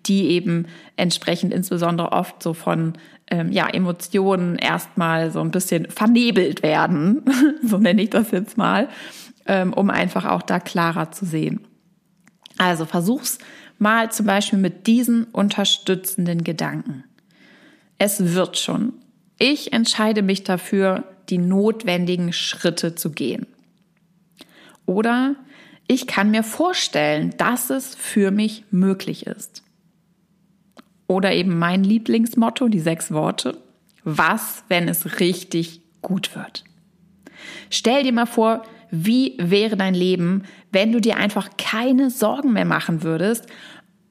die 0.06 0.28
eben 0.28 0.68
entsprechend 0.96 1.52
insbesondere 1.52 2.12
oft 2.12 2.44
so 2.44 2.54
von 2.54 2.94
ähm, 3.32 3.52
ja, 3.52 3.68
Emotionen 3.68 4.58
erstmal 4.58 5.32
so 5.32 5.42
ein 5.42 5.50
bisschen 5.50 5.90
vernebelt 5.90 6.62
werden, 6.62 7.24
so 7.64 7.80
nenne 7.80 8.04
ich 8.04 8.12
das 8.12 8.30
jetzt 8.30 8.56
mal, 8.56 8.88
ähm, 9.48 9.74
um 9.74 9.90
einfach 9.90 10.26
auch 10.26 10.44
da 10.44 10.60
klarer 10.60 11.10
zu 11.10 11.26
sehen. 11.26 11.62
Also 12.60 12.86
versuch's 12.86 13.40
mal 13.80 14.12
zum 14.12 14.28
Beispiel 14.28 14.60
mit 14.60 14.86
diesen 14.86 15.24
unterstützenden 15.24 16.44
Gedanken. 16.44 17.06
Es 17.98 18.36
wird 18.36 18.60
schon 18.60 18.94
ich 19.40 19.72
entscheide 19.72 20.22
mich 20.22 20.44
dafür, 20.44 21.06
die 21.30 21.38
notwendigen 21.38 22.34
Schritte 22.34 22.96
zu 22.96 23.12
gehen. 23.12 23.48
Oder 24.86 25.36
ich 25.88 26.08
kann 26.08 26.32
mir 26.32 26.44
vorstellen, 26.44 27.34
dass 27.38 27.70
es 27.70 27.96
für 27.96 28.32
mich 28.32 28.66
möglich 28.72 29.28
ist. 29.28 29.64
Oder 31.08 31.34
eben 31.34 31.58
mein 31.58 31.84
Lieblingsmotto, 31.84 32.68
die 32.68 32.80
sechs 32.80 33.12
Worte. 33.12 33.58
Was, 34.04 34.64
wenn 34.68 34.88
es 34.88 35.20
richtig 35.20 35.82
gut 36.02 36.36
wird? 36.36 36.64
Stell 37.70 38.04
dir 38.04 38.14
mal 38.14 38.26
vor, 38.26 38.64
wie 38.92 39.36
wäre 39.40 39.78
dein 39.78 39.94
Leben, 39.94 40.44
wenn 40.72 40.92
du 40.92 41.00
dir 41.00 41.18
einfach 41.18 41.50
keine 41.58 42.10
Sorgen 42.10 42.54
mehr 42.54 42.66
machen 42.66 43.04
würdest 43.04 43.48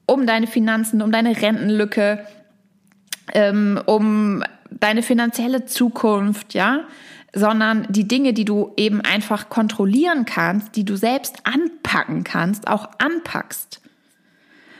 um 0.09 0.25
deine 0.25 0.47
Finanzen, 0.47 1.03
um 1.03 1.11
deine 1.11 1.39
Rentenlücke, 1.39 2.25
ähm, 3.33 3.79
um 3.85 4.43
deine 4.71 5.03
finanzielle 5.03 5.65
Zukunft, 5.65 6.53
ja, 6.53 6.85
sondern 7.33 7.85
die 7.89 8.07
Dinge, 8.07 8.33
die 8.33 8.45
du 8.45 8.73
eben 8.75 9.01
einfach 9.01 9.49
kontrollieren 9.49 10.25
kannst, 10.25 10.75
die 10.75 10.83
du 10.83 10.95
selbst 10.95 11.37
anpacken 11.43 12.23
kannst, 12.23 12.67
auch 12.67 12.89
anpackst. 12.97 13.81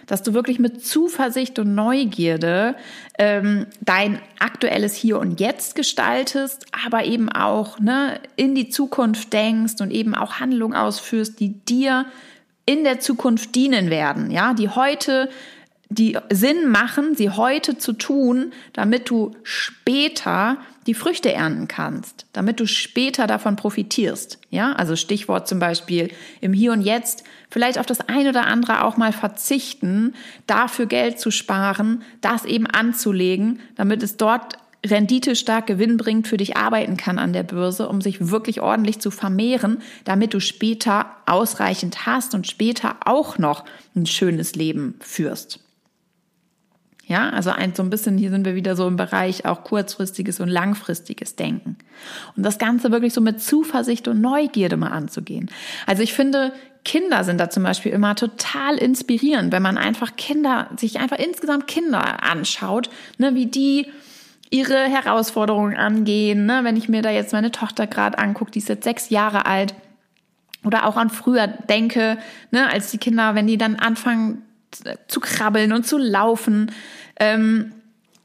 Dass 0.08 0.24
du 0.24 0.34
wirklich 0.34 0.58
mit 0.58 0.84
Zuversicht 0.84 1.60
und 1.60 1.76
Neugierde 1.76 2.76
ähm, 3.20 3.68
dein 3.82 4.20
aktuelles 4.40 4.96
Hier 4.96 5.20
und 5.20 5.40
Jetzt 5.40 5.76
gestaltest, 5.76 6.66
aber 6.84 7.06
eben 7.06 7.30
auch 7.30 7.80
ne, 7.80 8.20
in 8.36 8.56
die 8.56 8.70
Zukunft 8.70 9.32
denkst 9.34 9.80
und 9.82 9.92
eben 9.92 10.16
auch 10.16 10.40
Handlungen 10.40 10.76
ausführst, 10.76 11.40
die 11.40 11.54
dir 11.66 12.08
in 12.66 12.84
der 12.84 13.00
Zukunft 13.00 13.54
dienen 13.54 13.92
werden, 13.92 14.32
ja, 14.32 14.54
die 14.54 14.70
heute 14.70 15.30
die 15.90 16.18
Sinn 16.32 16.70
machen, 16.70 17.16
sie 17.16 17.32
heute 17.32 17.78
zu 17.78 17.94
tun, 17.94 18.54
damit 18.74 19.10
du 19.10 19.32
später 19.42 20.58
die 20.86 20.94
Früchte 20.94 21.34
ernten 21.34 21.68
kannst, 21.68 22.28
damit 22.32 22.60
du 22.60 22.68
später 22.68 23.26
davon 23.26 23.56
profitierst. 23.56 24.40
Ja, 24.52 24.74
also 24.74 24.96
Stichwort 24.96 25.48
zum 25.48 25.60
Beispiel 25.60 26.12
im 26.42 26.54
Hier 26.54 26.72
und 26.72 26.82
Jetzt 26.82 27.24
vielleicht 27.50 27.80
auf 27.80 27.88
das 27.88 28.02
ein 28.02 28.28
oder 28.28 28.46
andere 28.46 28.84
auch 28.84 28.98
mal 28.98 29.12
verzichten, 29.12 30.14
dafür 30.46 30.86
Geld 30.86 31.20
zu 31.20 31.32
sparen, 31.32 32.04
das 32.22 32.46
eben 32.46 32.68
anzulegen, 32.68 33.60
damit 33.76 34.04
es 34.04 34.16
dort 34.16 34.60
Rendite 34.86 35.36
stark 35.36 35.68
Gewinn 35.68 35.98
bringt, 35.98 36.28
für 36.28 36.38
dich 36.38 36.56
arbeiten 36.56 36.98
kann 36.98 37.20
an 37.20 37.34
der 37.34 37.44
Börse, 37.44 37.90
um 37.90 38.00
sich 38.00 38.30
wirklich 38.30 38.62
ordentlich 38.62 39.00
zu 39.00 39.12
vermehren, 39.12 39.82
damit 40.06 40.34
du 40.34 40.40
später 40.40 41.08
ausreichend 41.26 42.06
hast 42.06 42.34
und 42.34 42.48
später 42.48 42.96
auch 43.06 43.38
noch 43.38 43.66
ein 43.96 44.06
schönes 44.06 44.56
Leben 44.56 44.96
führst. 45.02 45.60
Ja, 47.10 47.32
also 47.32 47.50
ein, 47.50 47.74
so 47.74 47.82
ein 47.82 47.90
bisschen, 47.90 48.20
hier 48.20 48.30
sind 48.30 48.46
wir 48.46 48.54
wieder 48.54 48.76
so 48.76 48.88
im 48.88 48.96
Bereich 48.96 49.44
auch 49.44 49.64
kurzfristiges 49.64 50.40
und 50.40 50.48
langfristiges 50.48 51.36
Denken. 51.36 51.76
Und 52.38 52.46
das 52.46 52.60
Ganze 52.60 52.92
wirklich 52.92 53.16
so 53.16 53.20
mit 53.20 53.42
Zuversicht 53.42 54.08
und 54.08 54.22
Neugierde 54.22 54.78
mal 54.78 54.92
anzugehen. 54.92 55.50
Also 55.88 56.04
ich 56.04 56.14
finde, 56.14 56.54
Kinder 56.86 57.24
sind 57.24 57.40
da 57.40 57.50
zum 57.50 57.64
Beispiel 57.64 57.92
immer 57.94 58.14
total 58.14 58.76
inspirierend, 58.78 59.52
wenn 59.52 59.64
man 59.64 59.80
einfach 59.80 60.18
Kinder, 60.18 60.70
sich 60.78 61.00
einfach 61.00 61.18
insgesamt 61.18 61.66
Kinder 61.66 62.22
anschaut, 62.22 62.92
ne, 63.18 63.34
wie 63.34 63.48
die 63.48 63.88
ihre 64.52 64.78
Herausforderungen 64.78 65.76
angehen. 65.76 66.46
Ne? 66.46 66.60
Wenn 66.62 66.78
ich 66.78 66.90
mir 66.90 67.02
da 67.02 67.10
jetzt 67.10 67.34
meine 67.34 67.52
Tochter 67.52 67.88
gerade 67.88 68.20
angucke, 68.20 68.52
die 68.52 68.60
ist 68.60 68.70
jetzt 68.70 68.84
sechs 68.84 69.10
Jahre 69.10 69.48
alt, 69.48 69.74
oder 70.64 70.86
auch 70.86 70.98
an 70.98 71.10
früher 71.10 71.48
denke, 71.48 72.20
ne, 72.52 72.70
als 72.70 72.92
die 72.92 72.98
Kinder, 73.00 73.34
wenn 73.34 73.48
die 73.48 73.58
dann 73.58 73.78
anfangen 73.78 74.44
zu 75.08 75.20
krabbeln 75.20 75.74
und 75.74 75.86
zu 75.86 75.98
laufen. 75.98 76.72
Ähm, 77.20 77.74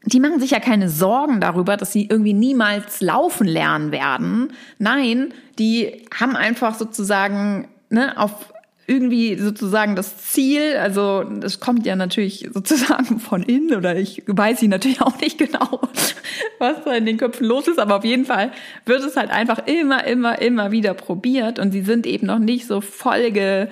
die 0.06 0.20
machen 0.20 0.40
sich 0.40 0.50
ja 0.50 0.60
keine 0.60 0.90
Sorgen 0.90 1.40
darüber, 1.40 1.76
dass 1.76 1.92
sie 1.92 2.06
irgendwie 2.06 2.34
niemals 2.34 3.00
laufen 3.00 3.46
lernen 3.46 3.90
werden. 3.90 4.52
Nein, 4.78 5.32
die 5.58 6.04
haben 6.18 6.36
einfach 6.36 6.74
sozusagen 6.74 7.68
ne, 7.88 8.18
auf 8.18 8.52
irgendwie 8.86 9.36
sozusagen 9.36 9.96
das 9.96 10.18
Ziel, 10.18 10.76
also 10.76 11.22
das 11.22 11.58
kommt 11.58 11.86
ja 11.86 11.96
natürlich 11.96 12.50
sozusagen 12.52 13.18
von 13.18 13.42
innen 13.42 13.74
oder 13.74 13.96
ich 13.96 14.22
weiß 14.26 14.60
sie 14.60 14.68
natürlich 14.68 15.00
auch 15.00 15.18
nicht 15.20 15.38
genau, 15.38 15.80
was 16.58 16.84
da 16.84 16.92
in 16.94 17.06
den 17.06 17.16
Köpfen 17.16 17.46
los 17.46 17.66
ist, 17.66 17.78
aber 17.78 17.96
auf 17.96 18.04
jeden 18.04 18.26
Fall 18.26 18.52
wird 18.84 19.02
es 19.02 19.16
halt 19.16 19.30
einfach 19.30 19.66
immer, 19.66 20.04
immer, 20.04 20.40
immer 20.40 20.70
wieder 20.70 20.92
probiert 20.92 21.58
und 21.58 21.72
sie 21.72 21.82
sind 21.82 22.06
eben 22.06 22.26
noch 22.26 22.38
nicht 22.38 22.66
so 22.66 22.80
vollge 22.82 23.68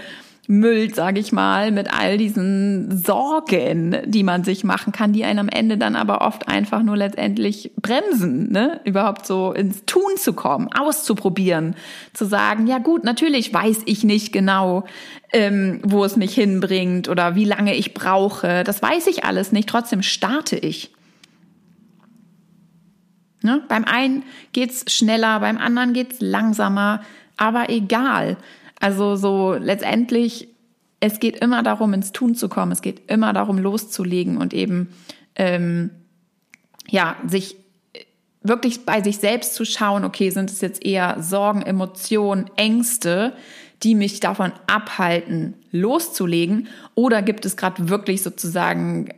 müllt, 0.48 0.96
sage 0.96 1.20
ich 1.20 1.30
mal, 1.30 1.70
mit 1.70 1.92
all 1.92 2.18
diesen 2.18 2.96
Sorgen, 2.96 3.96
die 4.06 4.24
man 4.24 4.42
sich 4.42 4.64
machen 4.64 4.92
kann, 4.92 5.12
die 5.12 5.24
einen 5.24 5.38
am 5.38 5.48
Ende 5.48 5.78
dann 5.78 5.94
aber 5.94 6.20
oft 6.20 6.48
einfach 6.48 6.82
nur 6.82 6.96
letztendlich 6.96 7.70
bremsen, 7.80 8.50
ne? 8.50 8.80
überhaupt 8.84 9.24
so 9.24 9.52
ins 9.52 9.84
Tun 9.84 10.16
zu 10.16 10.32
kommen, 10.32 10.68
auszuprobieren, 10.72 11.76
zu 12.12 12.24
sagen, 12.24 12.66
ja 12.66 12.78
gut, 12.78 13.04
natürlich 13.04 13.54
weiß 13.54 13.82
ich 13.86 14.02
nicht 14.02 14.32
genau, 14.32 14.84
ähm, 15.32 15.80
wo 15.84 16.04
es 16.04 16.16
mich 16.16 16.34
hinbringt 16.34 17.08
oder 17.08 17.36
wie 17.36 17.44
lange 17.44 17.76
ich 17.76 17.94
brauche. 17.94 18.64
Das 18.64 18.82
weiß 18.82 19.06
ich 19.06 19.24
alles 19.24 19.52
nicht, 19.52 19.68
trotzdem 19.68 20.02
starte 20.02 20.56
ich. 20.56 20.92
Ne? 23.42 23.62
Beim 23.68 23.84
einen 23.84 24.24
geht's 24.52 24.92
schneller, 24.92 25.38
beim 25.38 25.58
anderen 25.58 25.92
geht's 25.92 26.16
langsamer, 26.20 27.02
aber 27.36 27.70
egal. 27.70 28.36
Also 28.82 29.14
so 29.14 29.54
letztendlich, 29.54 30.48
es 30.98 31.20
geht 31.20 31.36
immer 31.36 31.62
darum, 31.62 31.94
ins 31.94 32.10
Tun 32.10 32.34
zu 32.34 32.48
kommen. 32.48 32.72
Es 32.72 32.82
geht 32.82 33.08
immer 33.08 33.32
darum, 33.32 33.58
loszulegen 33.58 34.38
und 34.38 34.52
eben 34.52 34.88
ähm, 35.36 35.90
ja 36.88 37.14
sich 37.24 37.54
wirklich 38.42 38.84
bei 38.84 39.00
sich 39.00 39.18
selbst 39.18 39.54
zu 39.54 39.64
schauen. 39.64 40.04
Okay, 40.04 40.30
sind 40.30 40.50
es 40.50 40.60
jetzt 40.60 40.84
eher 40.84 41.22
Sorgen, 41.22 41.62
Emotionen, 41.62 42.50
Ängste, 42.56 43.34
die 43.84 43.94
mich 43.94 44.18
davon 44.18 44.50
abhalten, 44.66 45.54
loszulegen? 45.70 46.66
Oder 46.96 47.22
gibt 47.22 47.46
es 47.46 47.56
gerade 47.56 47.88
wirklich 47.88 48.24
sozusagen 48.24 49.10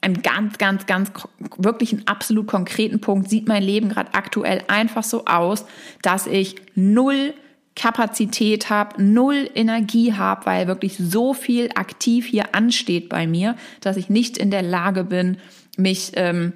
einen 0.00 0.22
ganz, 0.22 0.56
ganz, 0.56 0.86
ganz, 0.86 1.12
wirklich 1.58 1.92
einen 1.92 2.06
absolut 2.06 2.46
konkreten 2.46 3.02
Punkt? 3.02 3.28
Sieht 3.28 3.48
mein 3.48 3.62
Leben 3.62 3.90
gerade 3.90 4.14
aktuell 4.14 4.62
einfach 4.68 5.04
so 5.04 5.26
aus, 5.26 5.66
dass 6.00 6.26
ich 6.26 6.56
null 6.74 7.34
Kapazität 7.76 8.68
habe, 8.68 9.02
null 9.02 9.48
Energie 9.54 10.12
habe, 10.12 10.46
weil 10.46 10.66
wirklich 10.66 10.98
so 10.98 11.34
viel 11.34 11.70
aktiv 11.74 12.26
hier 12.26 12.54
ansteht 12.54 13.08
bei 13.08 13.26
mir, 13.26 13.56
dass 13.80 13.96
ich 13.96 14.10
nicht 14.10 14.36
in 14.38 14.50
der 14.50 14.62
Lage 14.62 15.04
bin, 15.04 15.38
mich, 15.76 16.12
ähm, 16.14 16.52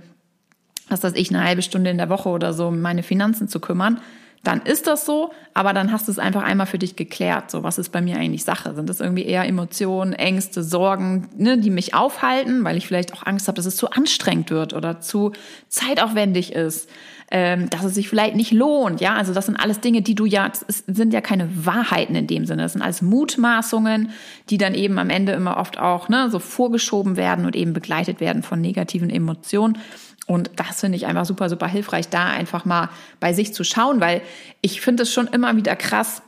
was 0.88 1.03
weiß 1.03 1.14
ich, 1.14 1.31
eine 1.31 1.44
halbe 1.44 1.62
Stunde 1.62 1.90
in 1.90 1.98
der 1.98 2.11
Woche 2.11 2.29
oder 2.29 2.53
so 2.53 2.68
um 2.68 2.81
meine 2.81 3.03
Finanzen 3.03 3.48
zu 3.48 3.61
kümmern, 3.61 4.00
dann 4.44 4.61
ist 4.61 4.87
das 4.87 5.07
so, 5.07 5.33
aber 5.55 5.72
dann 5.72 5.90
hast 5.90 6.07
du 6.07 6.12
es 6.12 6.18
einfach 6.18 6.42
einmal 6.42 6.66
für 6.66 6.79
dich 6.79 6.96
geklärt. 6.96 7.50
So, 7.50 7.62
was 7.62 7.79
ist 7.79 7.90
bei 7.90 8.03
mir 8.03 8.16
eigentlich 8.16 8.44
Sache? 8.44 8.74
Sind 8.74 8.90
das 8.90 9.00
irgendwie 9.00 9.24
eher 9.24 9.46
Emotionen, 9.46 10.12
Ängste, 10.12 10.62
Sorgen, 10.62 11.31
ne, 11.37 11.57
die 11.57 11.70
mich 11.70 11.94
aufhalten, 11.94 12.62
weil 12.62 12.77
ich 12.77 12.87
vielleicht 12.87 13.14
auch 13.14 13.24
Angst 13.24 13.48
habe, 13.48 13.57
dass 13.57 13.64
es 13.64 13.77
zu 13.77 13.90
anstrengend 13.90 14.50
wird 14.50 14.74
oder 14.74 15.00
zu 15.00 15.33
zeitaufwendig 15.68 16.53
ist? 16.53 16.90
Ähm, 17.37 17.68
dass 17.68 17.83
es 17.83 17.97
sich 17.97 18.09
vielleicht 18.09 18.37
nicht 18.37 18.53
lohnt. 18.53 19.01
Ja, 19.01 19.14
also 19.16 19.35
das 19.35 19.47
sind 19.47 19.57
alles 19.57 19.81
Dinge, 19.81 20.03
die 20.03 20.14
du 20.14 20.25
ja, 20.25 20.49
das 20.49 20.85
sind 20.87 21.12
ja 21.12 21.20
keine 21.20 21.66
Wahrheiten 21.66 22.14
in 22.14 22.29
dem 22.29 22.47
Sinne. 22.47 22.62
Das 22.62 22.75
sind 22.75 22.83
alles 22.83 23.03
Mutmaßungen, 23.03 24.11
die 24.51 24.57
dann 24.57 24.73
eben 24.73 25.01
am 25.01 25.11
Ende 25.11 25.33
immer 25.33 25.57
oft 25.57 25.81
auch 25.81 26.09
ne, 26.09 26.31
so 26.31 26.38
vorgeschoben 26.38 27.16
werden 27.16 27.44
und 27.44 27.57
eben 27.57 27.73
begleitet 27.73 28.20
werden 28.20 28.44
von 28.44 28.61
negativen 28.61 29.11
Emotionen. 29.11 29.79
Und 30.29 30.53
das 30.55 30.79
finde 30.79 30.94
ich 30.94 31.07
einfach 31.07 31.25
super, 31.25 31.49
super 31.49 31.66
hilfreich, 31.66 32.09
da 32.09 32.27
einfach 32.27 32.64
mal 32.66 32.88
bei 33.18 33.33
sich 33.33 33.53
zu 33.53 33.64
schauen, 33.64 34.01
weil 34.01 34.23
ich 34.61 34.81
finde 34.81 35.03
es 35.03 35.12
schon 35.12 35.27
immer 35.27 35.57
wieder 35.57 35.75
krass, 35.75 36.23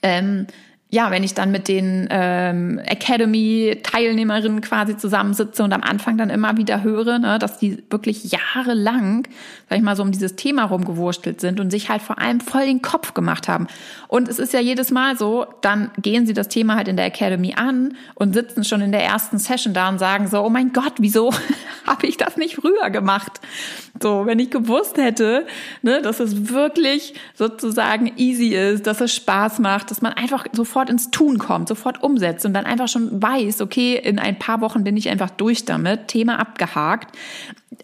ähm, 0.00 0.46
ja, 0.94 1.10
wenn 1.10 1.24
ich 1.24 1.34
dann 1.34 1.50
mit 1.50 1.66
den 1.66 2.06
ähm, 2.08 2.78
Academy-Teilnehmerinnen 2.78 4.60
quasi 4.60 4.96
zusammensitze 4.96 5.64
und 5.64 5.72
am 5.72 5.82
Anfang 5.82 6.16
dann 6.16 6.30
immer 6.30 6.56
wieder 6.56 6.84
höre, 6.84 7.18
ne, 7.18 7.40
dass 7.40 7.58
die 7.58 7.82
wirklich 7.90 8.30
jahrelang, 8.30 9.26
sag 9.68 9.78
ich 9.78 9.82
mal, 9.82 9.96
so 9.96 10.04
um 10.04 10.12
dieses 10.12 10.36
Thema 10.36 10.66
rumgewurstelt 10.66 11.40
sind 11.40 11.58
und 11.58 11.70
sich 11.70 11.88
halt 11.88 12.00
vor 12.00 12.20
allem 12.20 12.38
voll 12.38 12.66
den 12.66 12.80
Kopf 12.80 13.12
gemacht 13.12 13.48
haben. 13.48 13.66
Und 14.06 14.28
es 14.28 14.38
ist 14.38 14.52
ja 14.52 14.60
jedes 14.60 14.92
Mal 14.92 15.18
so, 15.18 15.46
dann 15.62 15.90
gehen 16.00 16.26
sie 16.28 16.32
das 16.32 16.46
Thema 16.46 16.76
halt 16.76 16.86
in 16.86 16.96
der 16.96 17.06
Academy 17.06 17.54
an 17.56 17.96
und 18.14 18.32
sitzen 18.32 18.62
schon 18.62 18.80
in 18.80 18.92
der 18.92 19.02
ersten 19.02 19.38
Session 19.38 19.74
da 19.74 19.88
und 19.88 19.98
sagen 19.98 20.28
so, 20.28 20.44
oh 20.44 20.50
mein 20.50 20.72
Gott, 20.72 20.92
wieso 20.98 21.32
habe 21.88 22.06
ich 22.06 22.18
das 22.18 22.36
nicht 22.36 22.54
früher 22.54 22.90
gemacht? 22.90 23.40
So, 24.00 24.26
wenn 24.26 24.38
ich 24.38 24.50
gewusst 24.50 24.96
hätte, 24.96 25.44
ne, 25.82 26.02
dass 26.02 26.20
es 26.20 26.50
wirklich 26.50 27.14
sozusagen 27.34 28.12
easy 28.16 28.54
ist, 28.54 28.86
dass 28.86 29.00
es 29.00 29.12
Spaß 29.12 29.58
macht, 29.58 29.90
dass 29.90 30.02
man 30.02 30.12
einfach 30.12 30.46
sofort 30.52 30.83
sofort 30.84 30.90
ins 30.90 31.10
Tun 31.10 31.38
kommt, 31.38 31.68
sofort 31.68 32.02
umsetzt 32.02 32.44
und 32.44 32.52
dann 32.54 32.66
einfach 32.66 32.88
schon 32.88 33.22
weiß, 33.22 33.60
okay, 33.60 33.96
in 33.96 34.18
ein 34.18 34.38
paar 34.38 34.60
Wochen 34.60 34.84
bin 34.84 34.96
ich 34.96 35.08
einfach 35.08 35.30
durch 35.30 35.64
damit, 35.64 36.08
Thema 36.08 36.38
abgehakt 36.38 37.16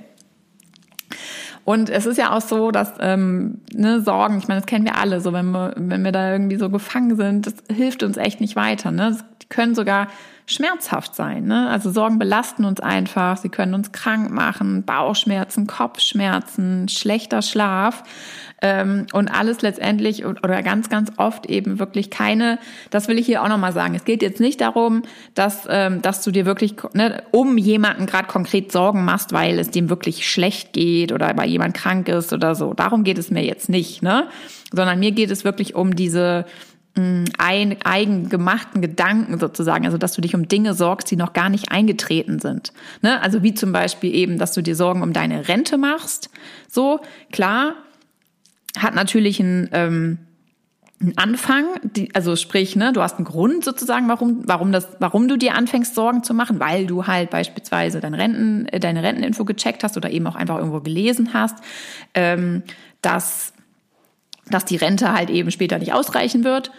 Und 1.64 1.90
es 1.90 2.06
ist 2.06 2.16
ja 2.16 2.30
auch 2.30 2.40
so, 2.40 2.70
dass 2.70 2.92
ähm, 3.00 3.60
ne, 3.74 4.00
Sorgen, 4.00 4.38
ich 4.38 4.46
meine, 4.46 4.60
das 4.60 4.66
kennen 4.66 4.84
wir 4.84 4.96
alle, 4.96 5.20
so 5.20 5.32
wenn 5.32 5.50
wir, 5.50 5.74
wenn 5.76 6.04
wir 6.04 6.12
da 6.12 6.30
irgendwie 6.30 6.56
so 6.56 6.70
gefangen 6.70 7.16
sind, 7.16 7.46
das 7.46 7.54
hilft 7.74 8.04
uns 8.04 8.16
echt 8.16 8.40
nicht 8.40 8.54
weiter. 8.54 8.92
Ne? 8.92 9.18
Die 9.42 9.48
können 9.48 9.74
sogar 9.74 10.06
schmerzhaft 10.46 11.16
sein. 11.16 11.46
Ne? 11.46 11.68
Also 11.68 11.90
Sorgen 11.90 12.20
belasten 12.20 12.64
uns 12.64 12.78
einfach, 12.78 13.36
sie 13.36 13.48
können 13.48 13.74
uns 13.74 13.90
krank 13.90 14.30
machen, 14.30 14.84
Bauchschmerzen, 14.84 15.66
Kopfschmerzen, 15.66 16.88
schlechter 16.88 17.42
Schlaf 17.42 18.04
ähm, 18.62 19.06
und 19.12 19.28
alles 19.28 19.62
letztendlich 19.62 20.24
oder 20.24 20.62
ganz, 20.62 20.88
ganz 20.88 21.12
oft 21.16 21.46
eben 21.46 21.78
wirklich 21.78 22.10
keine, 22.10 22.58
das 22.90 23.08
will 23.08 23.18
ich 23.18 23.26
hier 23.26 23.42
auch 23.42 23.48
nochmal 23.48 23.72
sagen, 23.72 23.94
es 23.94 24.04
geht 24.04 24.22
jetzt 24.22 24.40
nicht 24.40 24.60
darum, 24.60 25.02
dass, 25.34 25.66
ähm, 25.68 26.02
dass 26.02 26.22
du 26.22 26.30
dir 26.30 26.46
wirklich 26.46 26.74
ne, 26.94 27.22
um 27.32 27.58
jemanden 27.58 28.06
gerade 28.06 28.28
konkret 28.28 28.72
Sorgen 28.72 29.04
machst, 29.04 29.32
weil 29.32 29.58
es 29.58 29.70
dem 29.70 29.90
wirklich 29.90 30.28
schlecht 30.28 30.72
geht 30.72 31.12
oder 31.12 31.36
weil 31.36 31.48
jemand 31.48 31.74
krank 31.74 32.08
ist 32.08 32.32
oder 32.32 32.54
so. 32.54 32.72
Darum 32.72 33.04
geht 33.04 33.18
es 33.18 33.30
mir 33.30 33.44
jetzt 33.44 33.68
nicht, 33.68 34.02
ne? 34.02 34.28
sondern 34.72 34.98
mir 34.98 35.12
geht 35.12 35.30
es 35.30 35.44
wirklich 35.44 35.74
um 35.74 35.94
diese 35.94 36.46
ein, 37.36 37.76
eigengemachten 37.84 38.80
Gedanken 38.80 39.38
sozusagen, 39.38 39.84
also 39.84 39.98
dass 39.98 40.14
du 40.14 40.22
dich 40.22 40.34
um 40.34 40.48
Dinge 40.48 40.72
sorgst, 40.72 41.10
die 41.10 41.16
noch 41.16 41.34
gar 41.34 41.50
nicht 41.50 41.70
eingetreten 41.70 42.38
sind. 42.38 42.72
Ne? 43.02 43.20
Also 43.20 43.42
wie 43.42 43.52
zum 43.52 43.70
Beispiel 43.70 44.14
eben, 44.14 44.38
dass 44.38 44.52
du 44.52 44.62
dir 44.62 44.74
Sorgen 44.74 45.02
um 45.02 45.12
deine 45.12 45.46
Rente 45.46 45.76
machst. 45.76 46.30
So, 46.70 47.00
klar, 47.30 47.74
hat 48.78 48.94
natürlich 48.94 49.40
ein, 49.40 49.68
ähm, 49.72 50.18
ein 51.00 51.12
Anfang, 51.16 51.64
die, 51.82 52.14
also 52.14 52.36
sprich, 52.36 52.74
ne, 52.76 52.92
du 52.92 53.02
hast 53.02 53.16
einen 53.16 53.24
Grund 53.24 53.64
sozusagen, 53.64 54.08
warum, 54.08 54.42
warum 54.46 54.72
das, 54.72 54.88
warum 54.98 55.28
du 55.28 55.36
dir 55.36 55.54
anfängst, 55.54 55.94
Sorgen 55.94 56.22
zu 56.22 56.32
machen, 56.32 56.58
weil 56.58 56.86
du 56.86 57.06
halt 57.06 57.30
beispielsweise 57.30 58.00
dein 58.00 58.14
Renten, 58.14 58.66
äh, 58.66 58.80
deine 58.80 59.02
Renteninfo 59.02 59.44
gecheckt 59.44 59.84
hast 59.84 59.96
oder 59.96 60.10
eben 60.10 60.26
auch 60.26 60.36
einfach 60.36 60.56
irgendwo 60.56 60.80
gelesen 60.80 61.34
hast, 61.34 61.56
ähm, 62.14 62.62
dass 63.02 63.52
dass 64.48 64.64
die 64.64 64.76
Rente 64.76 65.12
halt 65.12 65.30
eben 65.30 65.50
später 65.50 65.78
nicht 65.78 65.92
ausreichen 65.92 66.44
wird. 66.44 66.70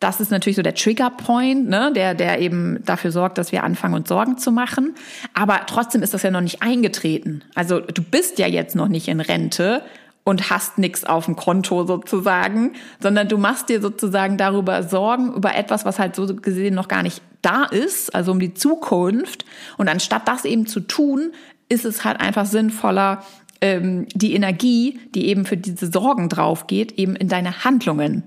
Das 0.00 0.20
ist 0.20 0.30
natürlich 0.30 0.56
so 0.56 0.62
der 0.62 0.74
Triggerpoint, 0.74 1.68
ne, 1.68 1.90
der, 1.94 2.14
der 2.14 2.40
eben 2.40 2.84
dafür 2.84 3.10
sorgt, 3.10 3.38
dass 3.38 3.50
wir 3.50 3.64
anfangen, 3.64 3.94
uns 3.94 4.08
Sorgen 4.08 4.36
zu 4.36 4.52
machen. 4.52 4.94
Aber 5.32 5.62
trotzdem 5.66 6.02
ist 6.02 6.12
das 6.12 6.22
ja 6.22 6.30
noch 6.30 6.42
nicht 6.42 6.62
eingetreten. 6.62 7.42
Also 7.54 7.80
du 7.80 8.02
bist 8.02 8.38
ja 8.38 8.46
jetzt 8.46 8.76
noch 8.76 8.88
nicht 8.88 9.08
in 9.08 9.20
Rente 9.20 9.82
und 10.26 10.50
hast 10.50 10.76
nichts 10.76 11.04
auf 11.04 11.26
dem 11.26 11.36
Konto 11.36 11.86
sozusagen, 11.86 12.72
sondern 12.98 13.28
du 13.28 13.38
machst 13.38 13.68
dir 13.68 13.80
sozusagen 13.80 14.36
darüber 14.36 14.82
Sorgen, 14.82 15.32
über 15.32 15.54
etwas, 15.54 15.84
was 15.84 16.00
halt 16.00 16.16
so 16.16 16.26
gesehen 16.26 16.74
noch 16.74 16.88
gar 16.88 17.04
nicht 17.04 17.22
da 17.42 17.62
ist, 17.62 18.12
also 18.12 18.32
um 18.32 18.40
die 18.40 18.52
Zukunft. 18.52 19.44
Und 19.76 19.88
anstatt 19.88 20.26
das 20.26 20.44
eben 20.44 20.66
zu 20.66 20.80
tun, 20.80 21.30
ist 21.68 21.84
es 21.84 22.04
halt 22.04 22.20
einfach 22.20 22.44
sinnvoller, 22.44 23.22
ähm, 23.60 24.08
die 24.14 24.34
Energie, 24.34 24.98
die 25.14 25.28
eben 25.28 25.46
für 25.46 25.56
diese 25.56 25.92
Sorgen 25.92 26.28
drauf 26.28 26.66
geht, 26.66 26.98
eben 26.98 27.14
in 27.14 27.28
deine 27.28 27.62
Handlungen 27.62 28.24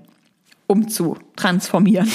umzutransformieren. 0.70 2.08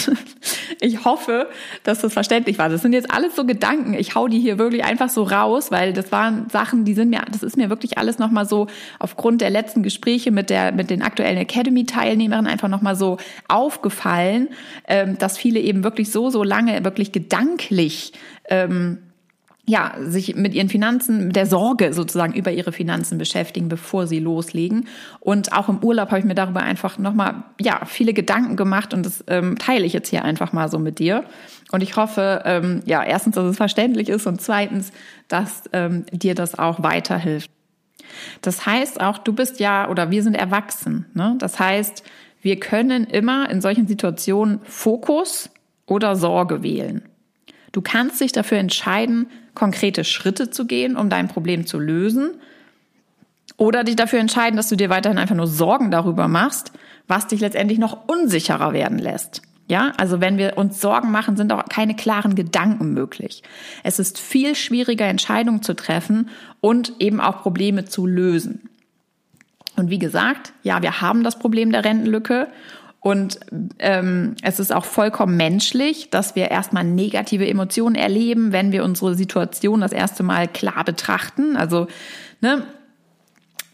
Ich 0.81 1.05
hoffe, 1.05 1.47
dass 1.83 2.01
das 2.01 2.13
verständlich 2.13 2.57
war. 2.57 2.69
Das 2.69 2.81
sind 2.81 2.93
jetzt 2.93 3.11
alles 3.11 3.35
so 3.35 3.45
Gedanken. 3.45 3.93
Ich 3.93 4.15
hau 4.15 4.27
die 4.27 4.39
hier 4.39 4.57
wirklich 4.57 4.83
einfach 4.83 5.09
so 5.09 5.23
raus, 5.23 5.71
weil 5.71 5.93
das 5.93 6.11
waren 6.11 6.49
Sachen, 6.49 6.85
die 6.85 6.93
sind 6.93 7.09
mir, 7.09 7.21
das 7.31 7.43
ist 7.43 7.57
mir 7.57 7.69
wirklich 7.69 7.97
alles 7.97 8.19
nochmal 8.19 8.45
so 8.45 8.67
aufgrund 8.99 9.41
der 9.41 9.49
letzten 9.49 9.83
Gespräche 9.83 10.31
mit 10.31 10.49
der, 10.49 10.71
mit 10.71 10.89
den 10.89 11.01
aktuellen 11.01 11.37
Academy-Teilnehmerinnen 11.37 12.51
einfach 12.51 12.67
nochmal 12.67 12.95
so 12.95 13.17
aufgefallen, 13.47 14.49
ähm, 14.87 15.17
dass 15.17 15.37
viele 15.37 15.59
eben 15.59 15.83
wirklich 15.83 16.11
so, 16.11 16.29
so 16.29 16.43
lange 16.43 16.83
wirklich 16.83 17.11
gedanklich 17.11 18.13
ähm, 18.49 18.99
ja, 19.67 19.93
sich 19.99 20.35
mit 20.35 20.53
ihren 20.53 20.69
Finanzen, 20.69 21.27
mit 21.27 21.35
der 21.35 21.47
Sorge 21.47 21.93
sozusagen 21.93 22.33
über 22.33 22.51
ihre 22.51 22.71
Finanzen 22.71 23.17
beschäftigen, 23.17 23.67
bevor 23.67 24.05
sie 24.05 24.19
loslegen. 24.19 24.87
Und 25.19 25.53
auch 25.53 25.69
im 25.69 25.83
Urlaub 25.83 26.09
habe 26.09 26.19
ich 26.19 26.25
mir 26.25 26.35
darüber 26.35 26.61
einfach 26.61 26.99
nochmal, 26.99 27.43
ja, 27.59 27.81
viele 27.85 28.13
Gedanken 28.13 28.57
gemacht 28.57 28.93
und 28.93 29.05
das 29.05 29.23
ähm, 29.27 29.57
teile 29.57 29.85
ich 29.85 29.93
jetzt 29.93 30.09
hier 30.09 30.23
einfach 30.23 30.53
mal 30.53 30.69
so 30.69 30.77
mit 30.77 30.99
dir. 30.99 31.23
Und 31.71 31.81
ich 31.81 31.95
hoffe, 31.95 32.43
ähm, 32.45 32.81
ja, 32.85 33.03
erstens, 33.03 33.35
dass 33.35 33.45
es 33.45 33.57
verständlich 33.57 34.09
ist 34.09 34.27
und 34.27 34.39
zweitens, 34.39 34.91
dass 35.27 35.63
ähm, 35.73 36.05
dir 36.11 36.35
das 36.35 36.59
auch 36.59 36.83
weiterhilft. 36.83 37.49
Das 38.41 38.67
heißt 38.67 39.01
auch, 39.01 39.17
du 39.17 39.33
bist 39.33 39.59
ja 39.59 39.89
oder 39.89 40.11
wir 40.11 40.21
sind 40.21 40.35
erwachsen. 40.35 41.07
Ne? 41.15 41.35
Das 41.39 41.59
heißt, 41.59 42.03
wir 42.41 42.59
können 42.59 43.05
immer 43.05 43.49
in 43.49 43.61
solchen 43.61 43.87
Situationen 43.87 44.59
Fokus 44.63 45.49
oder 45.87 46.15
Sorge 46.15 46.61
wählen. 46.61 47.01
Du 47.75 47.81
kannst 47.81 48.21
dich 48.21 48.31
dafür 48.31 48.57
entscheiden, 48.57 49.27
konkrete 49.53 50.05
Schritte 50.05 50.49
zu 50.49 50.65
gehen, 50.65 50.95
um 50.95 51.09
dein 51.09 51.27
Problem 51.27 51.67
zu 51.67 51.77
lösen. 51.77 52.35
Oder 53.57 53.83
dich 53.83 53.97
dafür 53.97 54.19
entscheiden, 54.19 54.55
dass 54.55 54.69
du 54.69 54.77
dir 54.77 54.89
weiterhin 54.89 55.17
einfach 55.17 55.35
nur 55.35 55.47
Sorgen 55.47 55.91
darüber 55.91 56.29
machst, 56.29 56.71
was 57.09 57.27
dich 57.27 57.41
letztendlich 57.41 57.77
noch 57.77 58.07
unsicherer 58.07 58.71
werden 58.71 58.97
lässt. 58.97 59.41
Ja, 59.67 59.91
also 59.97 60.21
wenn 60.21 60.37
wir 60.37 60.57
uns 60.57 60.79
Sorgen 60.79 61.11
machen, 61.11 61.35
sind 61.35 61.51
auch 61.51 61.65
keine 61.67 61.97
klaren 61.97 62.35
Gedanken 62.35 62.93
möglich. 62.93 63.43
Es 63.83 63.99
ist 63.99 64.19
viel 64.19 64.55
schwieriger, 64.55 65.07
Entscheidungen 65.07 65.61
zu 65.61 65.73
treffen 65.73 66.29
und 66.61 66.93
eben 66.99 67.19
auch 67.19 67.41
Probleme 67.41 67.83
zu 67.83 68.05
lösen. 68.05 68.69
Und 69.75 69.89
wie 69.89 69.99
gesagt, 69.99 70.53
ja, 70.63 70.81
wir 70.81 71.01
haben 71.01 71.25
das 71.25 71.39
Problem 71.39 71.73
der 71.73 71.83
Rentenlücke 71.83 72.47
und 73.05 73.39
ähm, 73.77 74.35
es 74.41 74.59
ist 74.59 74.73
auch 74.73 74.83
vollkommen 74.83 75.37
menschlich, 75.37 76.09
dass 76.09 76.35
wir 76.35 76.49
erstmal 76.49 76.83
negative 76.83 77.47
Emotionen 77.47 77.93
erleben, 77.93 78.51
wenn 78.51 78.71
wir 78.71 78.83
unsere 78.83 79.13
Situation 79.13 79.81
das 79.81 79.91
erste 79.91 80.23
Mal 80.23 80.47
klar 80.47 80.83
betrachten. 80.83 81.55
Also, 81.55 81.85
ne, 82.41 82.63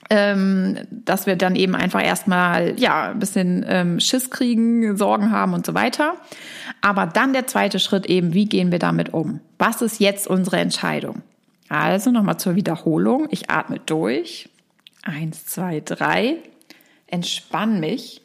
ähm, 0.09 0.79
dass 0.91 1.27
wir 1.27 1.37
dann 1.37 1.55
eben 1.55 1.75
einfach 1.75 2.03
erstmal 2.03 2.77
ja 2.77 3.11
ein 3.11 3.19
bisschen 3.19 3.63
ähm, 3.69 4.01
Schiss 4.01 4.31
kriegen, 4.31 4.97
Sorgen 4.97 5.31
haben 5.31 5.53
und 5.53 5.65
so 5.65 5.73
weiter. 5.73 6.15
Aber 6.81 7.05
dann 7.05 7.31
der 7.31 7.47
zweite 7.47 7.79
Schritt 7.79 8.07
eben, 8.07 8.33
wie 8.33 8.47
gehen 8.47 8.69
wir 8.69 8.79
damit 8.79 9.13
um? 9.13 9.39
Was 9.57 9.81
ist 9.81 10.01
jetzt 10.01 10.27
unsere 10.27 10.57
Entscheidung? 10.57 11.21
Also 11.69 12.11
nochmal 12.11 12.37
zur 12.37 12.55
Wiederholung. 12.55 13.29
Ich 13.29 13.49
atme 13.49 13.79
durch. 13.79 14.49
Eins, 15.03 15.45
zwei, 15.45 15.79
drei. 15.79 16.35
Entspann 17.07 17.79
mich 17.79 18.20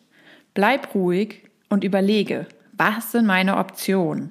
Bleib 0.56 0.94
ruhig 0.94 1.42
und 1.68 1.84
überlege, 1.84 2.46
was 2.72 3.12
sind 3.12 3.26
meine 3.26 3.58
Optionen? 3.58 4.30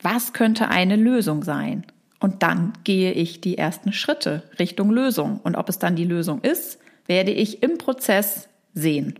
Was 0.00 0.32
könnte 0.32 0.68
eine 0.68 0.94
Lösung 0.94 1.42
sein? 1.42 1.84
Und 2.20 2.44
dann 2.44 2.72
gehe 2.84 3.10
ich 3.10 3.40
die 3.40 3.58
ersten 3.58 3.92
Schritte 3.92 4.44
Richtung 4.60 4.90
Lösung. 4.90 5.40
Und 5.42 5.56
ob 5.56 5.68
es 5.68 5.80
dann 5.80 5.96
die 5.96 6.04
Lösung 6.04 6.40
ist, 6.40 6.78
werde 7.06 7.32
ich 7.32 7.64
im 7.64 7.78
Prozess 7.78 8.48
sehen. 8.74 9.18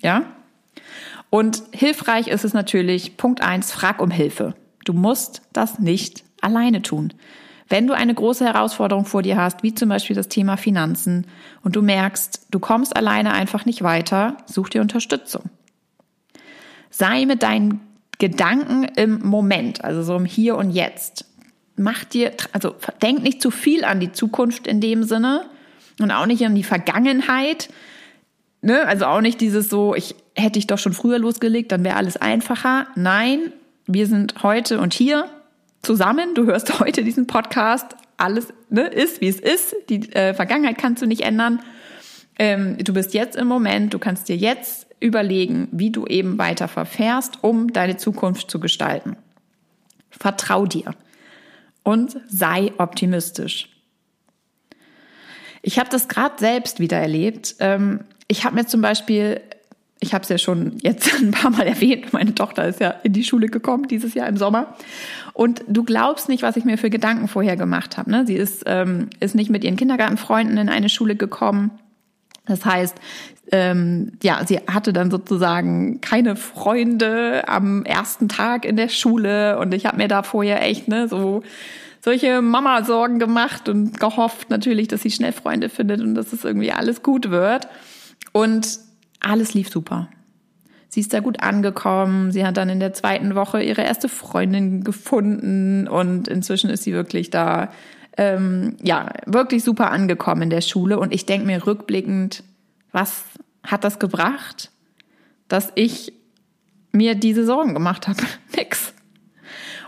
Ja? 0.00 0.24
Und 1.30 1.62
hilfreich 1.70 2.26
ist 2.26 2.44
es 2.44 2.54
natürlich, 2.54 3.16
Punkt 3.16 3.40
eins: 3.40 3.70
frag 3.70 4.02
um 4.02 4.10
Hilfe. 4.10 4.56
Du 4.84 4.94
musst 4.94 5.42
das 5.52 5.78
nicht 5.78 6.24
alleine 6.40 6.82
tun. 6.82 7.14
Wenn 7.68 7.86
du 7.86 7.94
eine 7.94 8.14
große 8.14 8.44
Herausforderung 8.44 9.04
vor 9.04 9.22
dir 9.22 9.36
hast, 9.36 9.62
wie 9.62 9.74
zum 9.74 9.88
Beispiel 9.88 10.16
das 10.16 10.28
Thema 10.28 10.56
Finanzen, 10.56 11.26
und 11.62 11.76
du 11.76 11.82
merkst, 11.82 12.46
du 12.50 12.58
kommst 12.58 12.96
alleine 12.96 13.32
einfach 13.32 13.64
nicht 13.64 13.82
weiter, 13.82 14.36
such 14.46 14.70
dir 14.70 14.80
Unterstützung. 14.80 15.44
Sei 16.90 17.24
mit 17.24 17.42
deinen 17.42 17.80
Gedanken 18.18 18.84
im 18.84 19.20
Moment, 19.26 19.84
also 19.84 20.02
so 20.02 20.16
im 20.16 20.26
Hier 20.26 20.56
und 20.56 20.70
Jetzt. 20.70 21.24
Mach 21.76 22.04
dir, 22.04 22.32
also 22.52 22.74
denk 23.00 23.22
nicht 23.22 23.40
zu 23.40 23.50
viel 23.50 23.84
an 23.84 23.98
die 23.98 24.12
Zukunft 24.12 24.66
in 24.66 24.80
dem 24.80 25.02
Sinne 25.04 25.46
und 25.98 26.10
auch 26.10 26.26
nicht 26.26 26.44
an 26.44 26.54
die 26.54 26.62
Vergangenheit. 26.62 27.68
Ne? 28.60 28.86
Also 28.86 29.06
auch 29.06 29.20
nicht 29.20 29.40
dieses 29.40 29.68
so, 29.68 29.94
ich 29.94 30.14
hätte 30.36 30.58
ich 30.58 30.66
doch 30.66 30.78
schon 30.78 30.92
früher 30.92 31.18
losgelegt, 31.18 31.72
dann 31.72 31.84
wäre 31.84 31.96
alles 31.96 32.16
einfacher. 32.16 32.86
Nein, 32.94 33.52
wir 33.86 34.06
sind 34.06 34.42
heute 34.42 34.78
und 34.78 34.94
hier 34.94 35.28
zusammen. 35.82 36.34
Du 36.34 36.46
hörst 36.46 36.80
heute 36.80 37.04
diesen 37.04 37.26
Podcast. 37.26 37.96
Alles 38.16 38.52
ne, 38.70 38.86
ist, 38.86 39.20
wie 39.20 39.28
es 39.28 39.40
ist. 39.40 39.74
Die 39.88 40.12
äh, 40.12 40.34
Vergangenheit 40.34 40.78
kannst 40.78 41.02
du 41.02 41.06
nicht 41.06 41.22
ändern. 41.22 41.60
Ähm, 42.38 42.78
du 42.78 42.94
bist 42.94 43.14
jetzt 43.14 43.36
im 43.36 43.48
Moment. 43.48 43.92
Du 43.92 43.98
kannst 43.98 44.28
dir 44.28 44.36
jetzt 44.36 44.86
überlegen, 45.00 45.68
wie 45.72 45.90
du 45.90 46.06
eben 46.06 46.38
weiter 46.38 46.68
verfährst, 46.68 47.42
um 47.42 47.72
deine 47.72 47.96
Zukunft 47.96 48.50
zu 48.50 48.60
gestalten. 48.60 49.16
Vertrau 50.10 50.66
dir 50.66 50.94
und 51.82 52.16
sei 52.28 52.72
optimistisch. 52.78 53.68
Ich 55.62 55.78
habe 55.78 55.90
das 55.90 56.08
gerade 56.08 56.36
selbst 56.38 56.80
wieder 56.80 56.98
erlebt. 56.98 57.56
Ähm, 57.58 58.04
ich 58.28 58.44
habe 58.44 58.54
mir 58.54 58.66
zum 58.66 58.80
Beispiel 58.80 59.40
ich 60.02 60.12
habe 60.14 60.22
es 60.22 60.28
ja 60.28 60.36
schon 60.36 60.78
jetzt 60.82 61.14
ein 61.20 61.30
paar 61.30 61.50
Mal 61.50 61.66
erwähnt, 61.66 62.12
meine 62.12 62.34
Tochter 62.34 62.66
ist 62.66 62.80
ja 62.80 62.90
in 63.02 63.12
die 63.12 63.24
Schule 63.24 63.46
gekommen 63.46 63.88
dieses 63.88 64.14
Jahr 64.14 64.28
im 64.28 64.36
Sommer. 64.36 64.76
Und 65.32 65.64
du 65.66 65.84
glaubst 65.84 66.28
nicht, 66.28 66.42
was 66.42 66.56
ich 66.56 66.64
mir 66.64 66.78
für 66.78 66.90
Gedanken 66.90 67.28
vorher 67.28 67.56
gemacht 67.56 67.96
habe. 67.96 68.10
Ne? 68.10 68.26
Sie 68.26 68.34
ist, 68.34 68.64
ähm, 68.66 69.08
ist 69.20 69.34
nicht 69.34 69.50
mit 69.50 69.64
ihren 69.64 69.76
Kindergartenfreunden 69.76 70.58
in 70.58 70.68
eine 70.68 70.88
Schule 70.88 71.16
gekommen. 71.16 71.70
Das 72.46 72.64
heißt, 72.64 72.96
ähm, 73.52 74.12
ja, 74.22 74.44
sie 74.46 74.58
hatte 74.58 74.92
dann 74.92 75.10
sozusagen 75.10 76.00
keine 76.00 76.36
Freunde 76.36 77.44
am 77.46 77.84
ersten 77.84 78.28
Tag 78.28 78.64
in 78.64 78.76
der 78.76 78.88
Schule 78.88 79.58
und 79.58 79.74
ich 79.74 79.86
habe 79.86 79.98
mir 79.98 80.08
da 80.08 80.22
vorher 80.22 80.62
echt 80.62 80.88
ne 80.88 81.06
so 81.06 81.42
solche 82.00 82.42
Mama-Sorgen 82.42 83.18
gemacht 83.18 83.68
und 83.68 84.00
gehofft 84.00 84.50
natürlich, 84.50 84.88
dass 84.88 85.02
sie 85.02 85.10
schnell 85.10 85.32
Freunde 85.32 85.68
findet 85.68 86.00
und 86.00 86.14
dass 86.14 86.32
es 86.32 86.44
irgendwie 86.44 86.72
alles 86.72 87.02
gut 87.02 87.30
wird. 87.30 87.68
Und 88.32 88.80
alles 89.20 89.54
lief 89.54 89.68
super. 89.68 90.08
Sie 90.92 91.00
ist 91.00 91.14
da 91.14 91.20
gut 91.20 91.42
angekommen. 91.42 92.32
Sie 92.32 92.44
hat 92.44 92.58
dann 92.58 92.68
in 92.68 92.78
der 92.78 92.92
zweiten 92.92 93.34
Woche 93.34 93.62
ihre 93.62 93.80
erste 93.80 94.10
Freundin 94.10 94.84
gefunden 94.84 95.88
und 95.88 96.28
inzwischen 96.28 96.68
ist 96.68 96.82
sie 96.82 96.92
wirklich 96.92 97.30
da, 97.30 97.72
ähm, 98.18 98.76
ja, 98.82 99.08
wirklich 99.24 99.64
super 99.64 99.90
angekommen 99.90 100.42
in 100.42 100.50
der 100.50 100.60
Schule. 100.60 100.98
Und 100.98 101.14
ich 101.14 101.24
denke 101.24 101.46
mir 101.46 101.66
rückblickend, 101.66 102.44
was 102.90 103.24
hat 103.64 103.84
das 103.84 104.00
gebracht, 104.00 104.70
dass 105.48 105.72
ich 105.76 106.12
mir 106.92 107.14
diese 107.14 107.46
Sorgen 107.46 107.72
gemacht 107.72 108.06
habe? 108.06 108.20
Nix. 108.54 108.81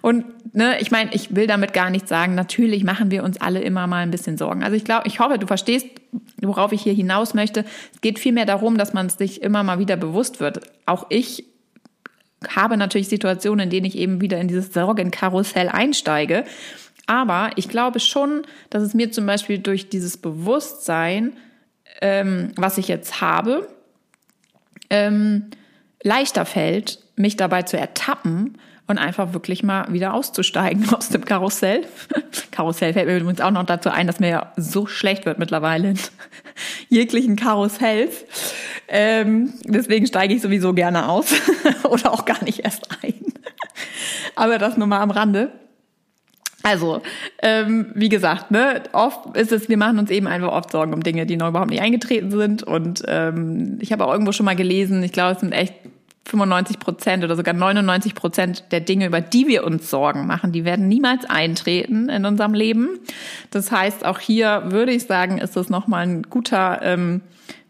Und 0.05 0.55
ne, 0.55 0.79
ich 0.83 0.91
meine, 0.91 1.15
ich 1.15 1.35
will 1.35 1.47
damit 1.47 1.73
gar 1.73 1.89
nicht 1.89 2.09
sagen, 2.09 2.35
natürlich 2.35 2.85
machen 2.85 3.11
wir 3.11 3.25
uns 3.25 3.41
alle 3.41 3.63
immer 3.63 3.87
mal 3.87 4.03
ein 4.03 4.11
bisschen 4.11 4.37
Sorgen. 4.37 4.63
Also 4.63 4.77
ich 4.77 4.85
glaube, 4.85 5.09
ich 5.09 5.19
hoffe, 5.19 5.39
du 5.39 5.47
verstehst, 5.47 5.87
worauf 6.43 6.73
ich 6.73 6.83
hier 6.83 6.93
hinaus 6.93 7.33
möchte. 7.33 7.65
Es 7.95 8.03
geht 8.03 8.19
vielmehr 8.19 8.45
darum, 8.45 8.77
dass 8.77 8.93
man 8.93 9.07
es 9.07 9.15
sich 9.15 9.41
immer 9.41 9.63
mal 9.63 9.79
wieder 9.79 9.97
bewusst 9.97 10.41
wird. 10.41 10.61
Auch 10.85 11.07
ich 11.09 11.47
habe 12.55 12.77
natürlich 12.77 13.09
Situationen, 13.09 13.65
in 13.65 13.71
denen 13.71 13.87
ich 13.87 13.97
eben 13.97 14.21
wieder 14.21 14.39
in 14.39 14.47
dieses 14.47 14.75
Sorgenkarussell 14.75 15.71
einsteige. 15.71 16.45
Aber 17.07 17.53
ich 17.57 17.71
glaube 17.71 17.99
schon, 17.99 18.43
dass 18.69 18.83
es 18.83 18.93
mir 18.93 19.11
zum 19.11 19.25
Beispiel 19.25 19.57
durch 19.57 19.89
dieses 19.89 20.19
Bewusstsein, 20.19 21.33
ähm, 22.03 22.53
was 22.57 22.77
ich 22.77 22.89
jetzt 22.89 23.23
habe, 23.23 23.67
ähm, 24.91 25.47
leichter 26.03 26.45
fällt, 26.45 26.99
mich 27.17 27.39
dabei 27.39 27.63
zu 27.63 27.79
ertappen 27.79 28.59
und 28.87 28.99
einfach 28.99 29.33
wirklich 29.33 29.63
mal 29.63 29.93
wieder 29.93 30.15
auszusteigen 30.15 30.89
aus 30.95 31.09
dem 31.09 31.25
Karussell. 31.25 31.87
Karussell 32.51 32.93
fällt 32.93 33.07
mir 33.07 33.17
übrigens 33.17 33.41
auch 33.41 33.51
noch 33.51 33.65
dazu 33.65 33.91
ein, 33.91 34.07
dass 34.07 34.21
mir 34.21 34.29
ja 34.29 34.53
so 34.57 34.87
schlecht 34.87 35.27
wird 35.27 35.39
mittlerweile 35.39 35.91
in 35.91 35.99
jeglichen 36.89 37.37
Karussells. 37.37 38.25
Ähm, 38.89 39.55
deswegen 39.65 40.07
steige 40.07 40.35
ich 40.35 40.43
sowieso 40.43 40.75
gerne 40.75 41.09
aus 41.09 41.33
oder 41.85 42.13
auch 42.13 42.25
gar 42.25 42.43
nicht 42.45 42.61
erst 42.61 42.89
ein. 43.03 43.15
Aber 44.37 44.59
das 44.59 44.77
nur 44.77 44.87
mal 44.87 45.01
am 45.01 45.11
Rande. 45.11 45.51
Also, 46.63 47.03
ähm, 47.43 47.93
wie 47.95 48.09
gesagt, 48.09 48.51
ne, 48.51 48.83
oft 48.93 49.37
ist 49.37 49.53
es, 49.53 49.69
wir 49.69 49.77
machen 49.77 49.99
uns 49.99 50.11
eben 50.11 50.27
einfach 50.27 50.51
oft 50.51 50.73
Sorgen 50.73 50.95
um 50.95 51.03
Dinge, 51.03 51.27
die 51.27 51.37
noch 51.37 51.49
überhaupt 51.49 51.71
nicht 51.71 51.83
eingetreten 51.83 52.31
sind. 52.31 52.63
Und 52.63 53.03
ähm, 53.07 53.77
ich 53.81 53.93
habe 53.93 54.07
auch 54.07 54.13
irgendwo 54.13 54.33
schon 54.33 54.47
mal 54.47 54.57
gelesen, 54.57 55.03
ich 55.03 55.13
glaube, 55.13 55.35
es 55.35 55.41
sind 55.41 55.53
echt 55.53 55.75
95 56.27 56.79
Prozent 56.79 57.25
oder 57.25 57.37
sogar 57.37 57.55
99 57.55 58.15
Prozent 58.15 58.65
der 58.71 58.81
Dinge, 58.81 59.07
über 59.07 59.21
die 59.21 59.47
wir 59.47 59.65
uns 59.65 59.91
Sorgen 59.91 60.27
machen, 60.27 60.53
die 60.53 60.65
werden 60.65 60.89
niemals 60.89 61.25
eintreten 61.27 62.09
in 62.09 62.25
unserem 62.25 62.55
Leben. 62.55 62.99
Das 63.51 63.71
heißt, 63.71 64.05
auch 64.05 64.19
hier 64.19 64.65
würde 64.67 64.93
ich 64.93 65.05
sagen, 65.05 65.39
ist 65.39 65.57
das 65.57 65.69
nochmal 65.69 66.07
ein 66.07 66.23
guter 66.23 66.81
ähm, 66.83 67.21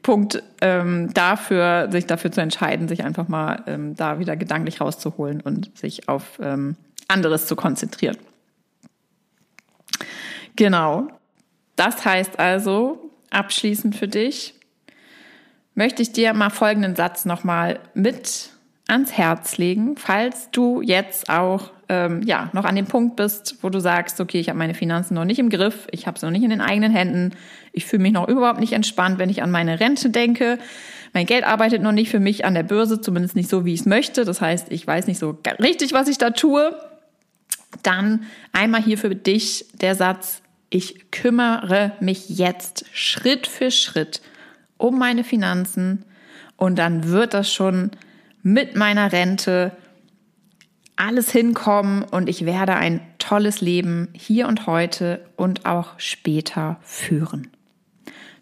Punkt 0.02 0.42
ähm, 0.60 1.12
dafür, 1.14 1.88
sich 1.90 2.06
dafür 2.06 2.30
zu 2.30 2.40
entscheiden, 2.40 2.88
sich 2.88 3.04
einfach 3.04 3.26
mal 3.26 3.64
ähm, 3.66 3.96
da 3.96 4.18
wieder 4.18 4.36
gedanklich 4.36 4.80
rauszuholen 4.80 5.40
und 5.40 5.76
sich 5.76 6.08
auf 6.08 6.38
ähm, 6.40 6.76
anderes 7.08 7.46
zu 7.46 7.56
konzentrieren. 7.56 8.16
Genau. 10.56 11.08
Das 11.74 12.04
heißt 12.04 12.38
also, 12.38 13.10
abschließend 13.30 13.96
für 13.96 14.06
dich, 14.06 14.54
möchte 15.74 16.02
ich 16.02 16.12
dir 16.12 16.34
mal 16.34 16.50
folgenden 16.50 16.96
Satz 16.96 17.24
nochmal 17.24 17.80
mit 17.94 18.50
ans 18.86 19.12
Herz 19.12 19.56
legen, 19.56 19.96
falls 19.96 20.50
du 20.50 20.82
jetzt 20.82 21.30
auch 21.30 21.70
ähm, 21.88 22.22
ja 22.22 22.50
noch 22.52 22.64
an 22.64 22.76
dem 22.76 22.86
Punkt 22.86 23.16
bist, 23.16 23.56
wo 23.62 23.70
du 23.70 23.80
sagst, 23.80 24.20
okay, 24.20 24.40
ich 24.40 24.48
habe 24.48 24.58
meine 24.58 24.74
Finanzen 24.74 25.14
noch 25.14 25.24
nicht 25.24 25.38
im 25.38 25.48
Griff, 25.48 25.86
ich 25.90 26.06
habe 26.06 26.16
es 26.16 26.22
noch 26.22 26.30
nicht 26.30 26.42
in 26.42 26.50
den 26.50 26.60
eigenen 26.60 26.92
Händen, 26.92 27.30
ich 27.72 27.86
fühle 27.86 28.02
mich 28.02 28.12
noch 28.12 28.28
überhaupt 28.28 28.60
nicht 28.60 28.72
entspannt, 28.72 29.18
wenn 29.18 29.30
ich 29.30 29.42
an 29.42 29.50
meine 29.50 29.80
Rente 29.80 30.10
denke. 30.10 30.58
Mein 31.12 31.26
Geld 31.26 31.44
arbeitet 31.44 31.80
noch 31.80 31.92
nicht 31.92 32.10
für 32.10 32.20
mich 32.20 32.44
an 32.44 32.54
der 32.54 32.62
Börse, 32.64 33.00
zumindest 33.00 33.36
nicht 33.36 33.48
so, 33.48 33.64
wie 33.64 33.72
ich 33.72 33.80
es 33.80 33.86
möchte. 33.86 34.24
Das 34.24 34.40
heißt, 34.40 34.70
ich 34.72 34.86
weiß 34.86 35.06
nicht 35.06 35.18
so 35.18 35.38
richtig, 35.60 35.92
was 35.92 36.08
ich 36.08 36.18
da 36.18 36.30
tue. 36.30 36.76
Dann 37.82 38.24
einmal 38.52 38.82
hier 38.82 38.98
für 38.98 39.14
dich 39.14 39.66
der 39.80 39.94
Satz, 39.94 40.42
ich 40.70 41.10
kümmere 41.12 41.92
mich 42.00 42.28
jetzt 42.30 42.86
Schritt 42.92 43.46
für 43.46 43.70
Schritt 43.70 44.20
um 44.76 44.98
meine 44.98 45.24
Finanzen 45.24 46.04
und 46.56 46.78
dann 46.78 47.08
wird 47.08 47.34
das 47.34 47.52
schon 47.52 47.90
mit 48.42 48.76
meiner 48.76 49.12
Rente 49.12 49.72
alles 50.96 51.30
hinkommen 51.32 52.02
und 52.02 52.28
ich 52.28 52.44
werde 52.44 52.76
ein 52.76 53.00
tolles 53.18 53.60
Leben 53.60 54.08
hier 54.12 54.46
und 54.46 54.66
heute 54.66 55.24
und 55.36 55.66
auch 55.66 55.98
später 55.98 56.78
führen. 56.82 57.50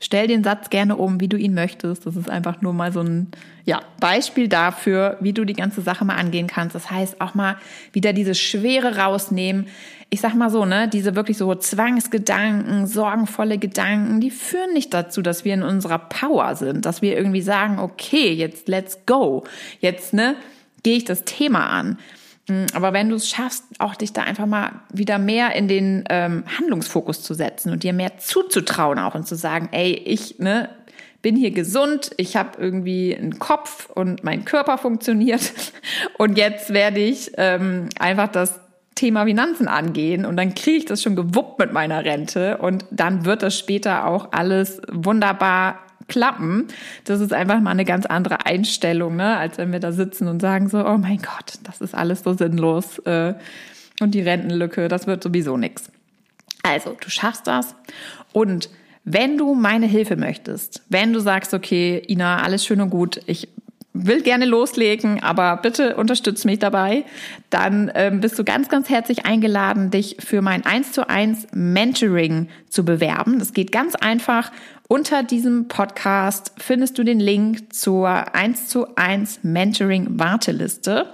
Stell 0.01 0.27
den 0.27 0.43
Satz 0.43 0.69
gerne 0.69 0.97
um, 0.97 1.21
wie 1.21 1.29
du 1.29 1.37
ihn 1.37 1.55
möchtest. 1.55 2.07
Das 2.07 2.17
ist 2.17 2.29
einfach 2.29 2.61
nur 2.61 2.73
mal 2.73 2.93
so 2.93 3.01
ein 3.01 3.29
ja, 3.65 3.81
Beispiel 4.01 4.49
dafür, 4.49 5.17
wie 5.21 5.33
du 5.33 5.45
die 5.45 5.53
ganze 5.53 5.81
Sache 5.81 6.05
mal 6.05 6.17
angehen 6.17 6.49
kannst. 6.49 6.75
Das 6.75 6.91
heißt, 6.91 7.21
auch 7.21 7.35
mal 7.35 7.57
wieder 7.93 8.13
diese 8.13 8.35
Schwere 8.35 8.97
rausnehmen. 8.97 9.69
Ich 10.15 10.21
sag 10.21 10.35
mal 10.35 10.51
so, 10.51 10.67
ne, 10.67 10.89
diese 10.89 11.17
wirklich 11.17 11.39
so 11.39 11.55
Zwangsgedanken, 11.55 12.87
sorgenvolle 12.87 13.57
Gedanken, 13.57 14.21
die 14.21 14.31
führen 14.31 14.75
nicht 14.75 14.93
dazu, 14.93 15.23
dass 15.23 15.47
wir 15.47 15.55
in 15.55 15.63
unserer 15.63 15.99
Power 15.99 16.55
sind, 16.55 16.85
dass 16.85 17.01
wir 17.01 17.17
irgendwie 17.17 17.41
sagen, 17.41 17.79
okay, 17.79 18.31
jetzt 18.31 18.69
let's 18.69 19.07
go. 19.07 19.45
Jetzt, 19.81 20.13
ne, 20.13 20.37
gehe 20.83 20.99
ich 20.99 21.07
das 21.07 21.25
Thema 21.25 21.67
an. 21.71 21.99
Hm, 22.47 22.67
aber 22.75 22.93
wenn 22.93 23.09
du 23.09 23.17
es 23.17 23.27
schaffst, 23.27 23.65
auch 23.79 23.95
dich 23.95 24.13
da 24.13 24.21
einfach 24.25 24.45
mal 24.45 24.83
wieder 24.93 25.17
mehr 25.17 25.55
in 25.55 25.67
den 25.67 26.05
ähm, 26.11 26.45
Handlungsfokus 26.59 27.23
zu 27.23 27.33
setzen 27.33 27.73
und 27.73 27.83
dir 27.83 27.95
mehr 27.95 28.19
zuzutrauen 28.19 28.99
auch 28.99 29.15
und 29.15 29.27
zu 29.27 29.35
sagen, 29.35 29.71
ey, 29.73 29.95
ich 29.95 30.39
ne, 30.39 30.69
bin 31.23 31.37
hier 31.37 31.53
gesund, 31.53 32.11
ich 32.19 32.37
habe 32.37 32.61
irgendwie 32.61 33.17
einen 33.17 33.39
Kopf 33.39 33.89
und 33.89 34.25
mein 34.25 34.45
Körper 34.45 34.77
funktioniert 34.77 35.53
und 36.19 36.37
jetzt 36.37 36.75
werde 36.75 37.01
ich 37.01 37.33
ähm, 37.39 37.89
einfach 37.99 38.29
das 38.29 38.61
Thema 38.95 39.25
Finanzen 39.25 39.69
angehen 39.69 40.25
und 40.25 40.37
dann 40.37 40.55
kriege 40.55 40.79
ich 40.79 40.85
das 40.85 41.03
schon 41.03 41.17
gewuppt 41.17 41.59
mit 41.59 41.73
meiner 41.73 42.05
Rente 42.05 42.59
und 42.59 42.85
dann 42.91 43.25
wird 43.25 43.43
das 43.43 43.59
später 43.59 44.07
auch 44.07 44.33
alles 44.33 44.81
wunderbar 44.91 45.79
klappen. 46.09 46.69
Das 47.05 47.21
ist 47.21 47.33
einfach 47.33 47.61
mal 47.61 47.71
eine 47.71 47.85
ganz 47.85 48.07
andere 48.07 48.45
Einstellung, 48.45 49.17
ne? 49.17 49.37
als 49.37 49.59
wenn 49.59 49.73
wir 49.73 49.81
da 49.81 49.93
sitzen 49.93 50.29
und 50.29 50.41
sagen 50.41 50.69
so, 50.69 50.87
oh 50.87 50.99
mein 50.99 51.19
Gott, 51.19 51.59
das 51.65 51.81
ist 51.81 51.95
alles 51.95 52.23
so 52.23 52.35
sinnlos 52.35 52.99
äh, 53.01 53.35
und 54.01 54.15
die 54.15 54.21
Rentenlücke, 54.21 54.89
das 54.89 55.07
wird 55.07 55.23
sowieso 55.23 55.57
nichts. 55.57 55.91
Also, 56.63 56.97
du 57.01 57.11
schaffst 57.11 57.47
das 57.47 57.75
und 58.33 58.69
wenn 59.05 59.37
du 59.37 59.55
meine 59.55 59.87
Hilfe 59.87 60.17
möchtest, 60.17 60.83
wenn 60.89 61.13
du 61.13 61.19
sagst, 61.19 61.55
okay, 61.55 62.03
Ina, 62.09 62.43
alles 62.43 62.65
schön 62.65 62.81
und 62.81 62.91
gut, 62.91 63.21
ich 63.27 63.49
will 63.95 64.23
gerne 64.23 64.47
loslegen, 64.47 65.23
aber 65.23 65.59
bitte 65.59 65.97
unterstütz 65.97 66.45
mich 66.45 66.59
dabei, 66.59 67.05
dann 67.51 67.91
ähm, 67.95 68.21
bist 68.21 68.39
du 68.39 68.45
ganz, 68.45 68.69
ganz 68.69 68.89
herzlich 68.89 69.27
eingeladen, 69.27 69.91
dich 69.91 70.17
für 70.21 70.41
mein 70.41 70.65
1 70.65 70.93
zu 70.93 71.09
1 71.09 71.49
Mentoring 71.53 72.49
zu 72.69 72.85
bewerben. 72.85 73.39
Das 73.39 73.53
geht 73.53 73.71
ganz 73.71 73.95
einfach. 73.95 74.51
Unter 74.89 75.23
diesem 75.23 75.69
Podcast 75.69 76.53
findest 76.59 76.99
du 76.99 77.05
den 77.05 77.21
Link 77.21 77.73
zur 77.73 78.35
1 78.35 78.69
zu 78.69 78.97
1 78.97 79.41
Mentoring 79.43 80.19
Warteliste. 80.19 81.07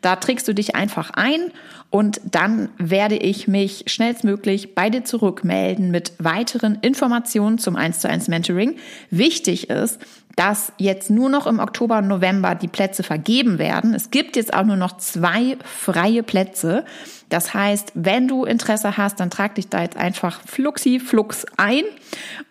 Da 0.00 0.16
trägst 0.16 0.48
du 0.48 0.54
dich 0.54 0.74
einfach 0.74 1.10
ein 1.10 1.50
und 1.92 2.22
dann 2.24 2.70
werde 2.78 3.16
ich 3.16 3.48
mich 3.48 3.84
schnellstmöglich 3.86 4.74
bei 4.74 4.88
dir 4.88 5.04
zurückmelden 5.04 5.90
mit 5.90 6.14
weiteren 6.18 6.78
Informationen 6.80 7.58
zum 7.58 7.76
1 7.76 7.98
zu 7.98 8.08
1 8.08 8.28
Mentoring. 8.28 8.76
Wichtig 9.10 9.68
ist, 9.68 10.00
dass 10.34 10.72
jetzt 10.78 11.10
nur 11.10 11.28
noch 11.28 11.46
im 11.46 11.58
Oktober 11.58 11.98
und 11.98 12.08
November 12.08 12.54
die 12.54 12.68
Plätze 12.68 13.02
vergeben 13.02 13.58
werden. 13.58 13.92
Es 13.92 14.10
gibt 14.10 14.36
jetzt 14.36 14.54
auch 14.54 14.64
nur 14.64 14.76
noch 14.76 14.96
zwei 14.96 15.58
freie 15.66 16.22
Plätze. 16.22 16.86
Das 17.28 17.52
heißt, 17.52 17.92
wenn 17.94 18.26
du 18.26 18.46
Interesse 18.46 18.96
hast, 18.96 19.20
dann 19.20 19.28
trag 19.28 19.56
dich 19.56 19.68
da 19.68 19.82
jetzt 19.82 19.98
einfach 19.98 20.40
fluxi 20.46 20.98
flux 20.98 21.44
ein 21.58 21.84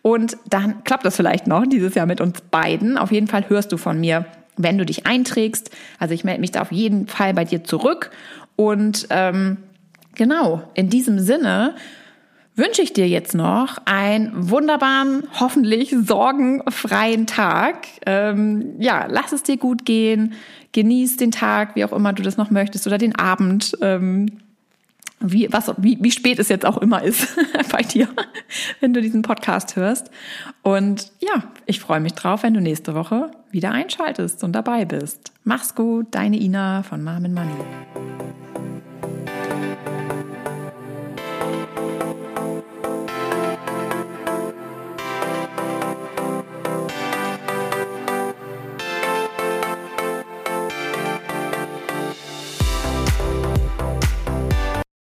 und 0.04 0.38
dann 0.49 0.84
klappt 0.84 1.04
das 1.04 1.15
vielleicht 1.15 1.47
noch 1.47 1.65
dieses 1.65 1.95
Jahr 1.95 2.06
mit 2.06 2.21
uns 2.21 2.41
beiden. 2.41 2.95
Auf 2.95 3.12
jeden 3.12 3.27
Fall 3.27 3.49
hörst 3.49 3.71
du 3.71 3.77
von 3.77 3.99
mir, 3.99 4.27
wenn 4.58 4.77
du 4.77 4.86
dich 4.86 5.08
einträgst. 5.08 5.71
Also 5.97 6.13
ich 6.13 6.23
melde 6.23 6.41
mich 6.41 6.51
da 6.51 6.62
auf 6.62 6.71
jeden 6.71 7.08
Fall 7.08 7.34
bei 7.34 7.45
dir 7.45 7.63
zurück 7.63 8.12
und 8.56 9.08
ähm, 9.10 9.58
genau 10.16 10.64
in 10.74 10.90
diesem 10.90 11.20
Sinne 11.20 11.76
wünsche 12.56 12.82
ich 12.82 12.94
dir 12.94 13.08
jetzt 13.08 13.34
noch 13.34 13.78
einen 13.86 14.50
wunderbaren, 14.50 15.24
hoffentlich 15.40 15.96
sorgenfreien 16.06 17.26
Tag. 17.26 17.88
Ähm, 18.06 18.76
ja, 18.80 19.08
lass 19.10 19.32
es 19.32 19.44
dir 19.44 19.58
gut 19.58 19.86
gehen, 19.86 20.34
genieß 20.74 21.18
den 21.18 21.32
Tag, 21.32 21.76
wie 21.76 21.86
auch 21.86 21.94
immer 21.94 22.14
du 22.14 22.24
das 22.24 22.38
noch 22.38 22.52
möchtest, 22.52 22.86
oder 22.88 22.98
den 22.98 23.16
Abend. 23.16 23.78
Ähm, 23.82 24.28
wie, 25.22 25.48
was, 25.52 25.72
wie, 25.78 25.98
wie 26.02 26.12
spät 26.12 26.40
es 26.40 26.50
jetzt 26.50 26.66
auch 26.66 26.78
immer 26.78 27.04
ist 27.04 27.36
bei 27.72 27.82
dir, 27.82 28.08
wenn 28.80 28.94
du 28.94 29.02
diesen 29.02 29.22
Podcast 29.22 29.76
hörst. 29.76 30.10
Und 30.62 31.12
ja, 31.20 31.44
ich 31.66 31.80
freue 31.80 32.00
mich 32.00 32.14
drauf, 32.14 32.44
wenn 32.44 32.54
du 32.54 32.62
nächste 32.62 32.96
Woche 32.96 33.32
wieder 33.52 33.72
einschaltest 33.72 34.44
und 34.44 34.54
dabei 34.54 34.86
bist. 34.86 35.32
Mach's 35.44 35.76
gut, 35.76 36.08
deine 36.12 36.38
Ina 36.38 36.84
von 36.84 37.04
Mom 37.04 37.22
Money. 37.34 37.52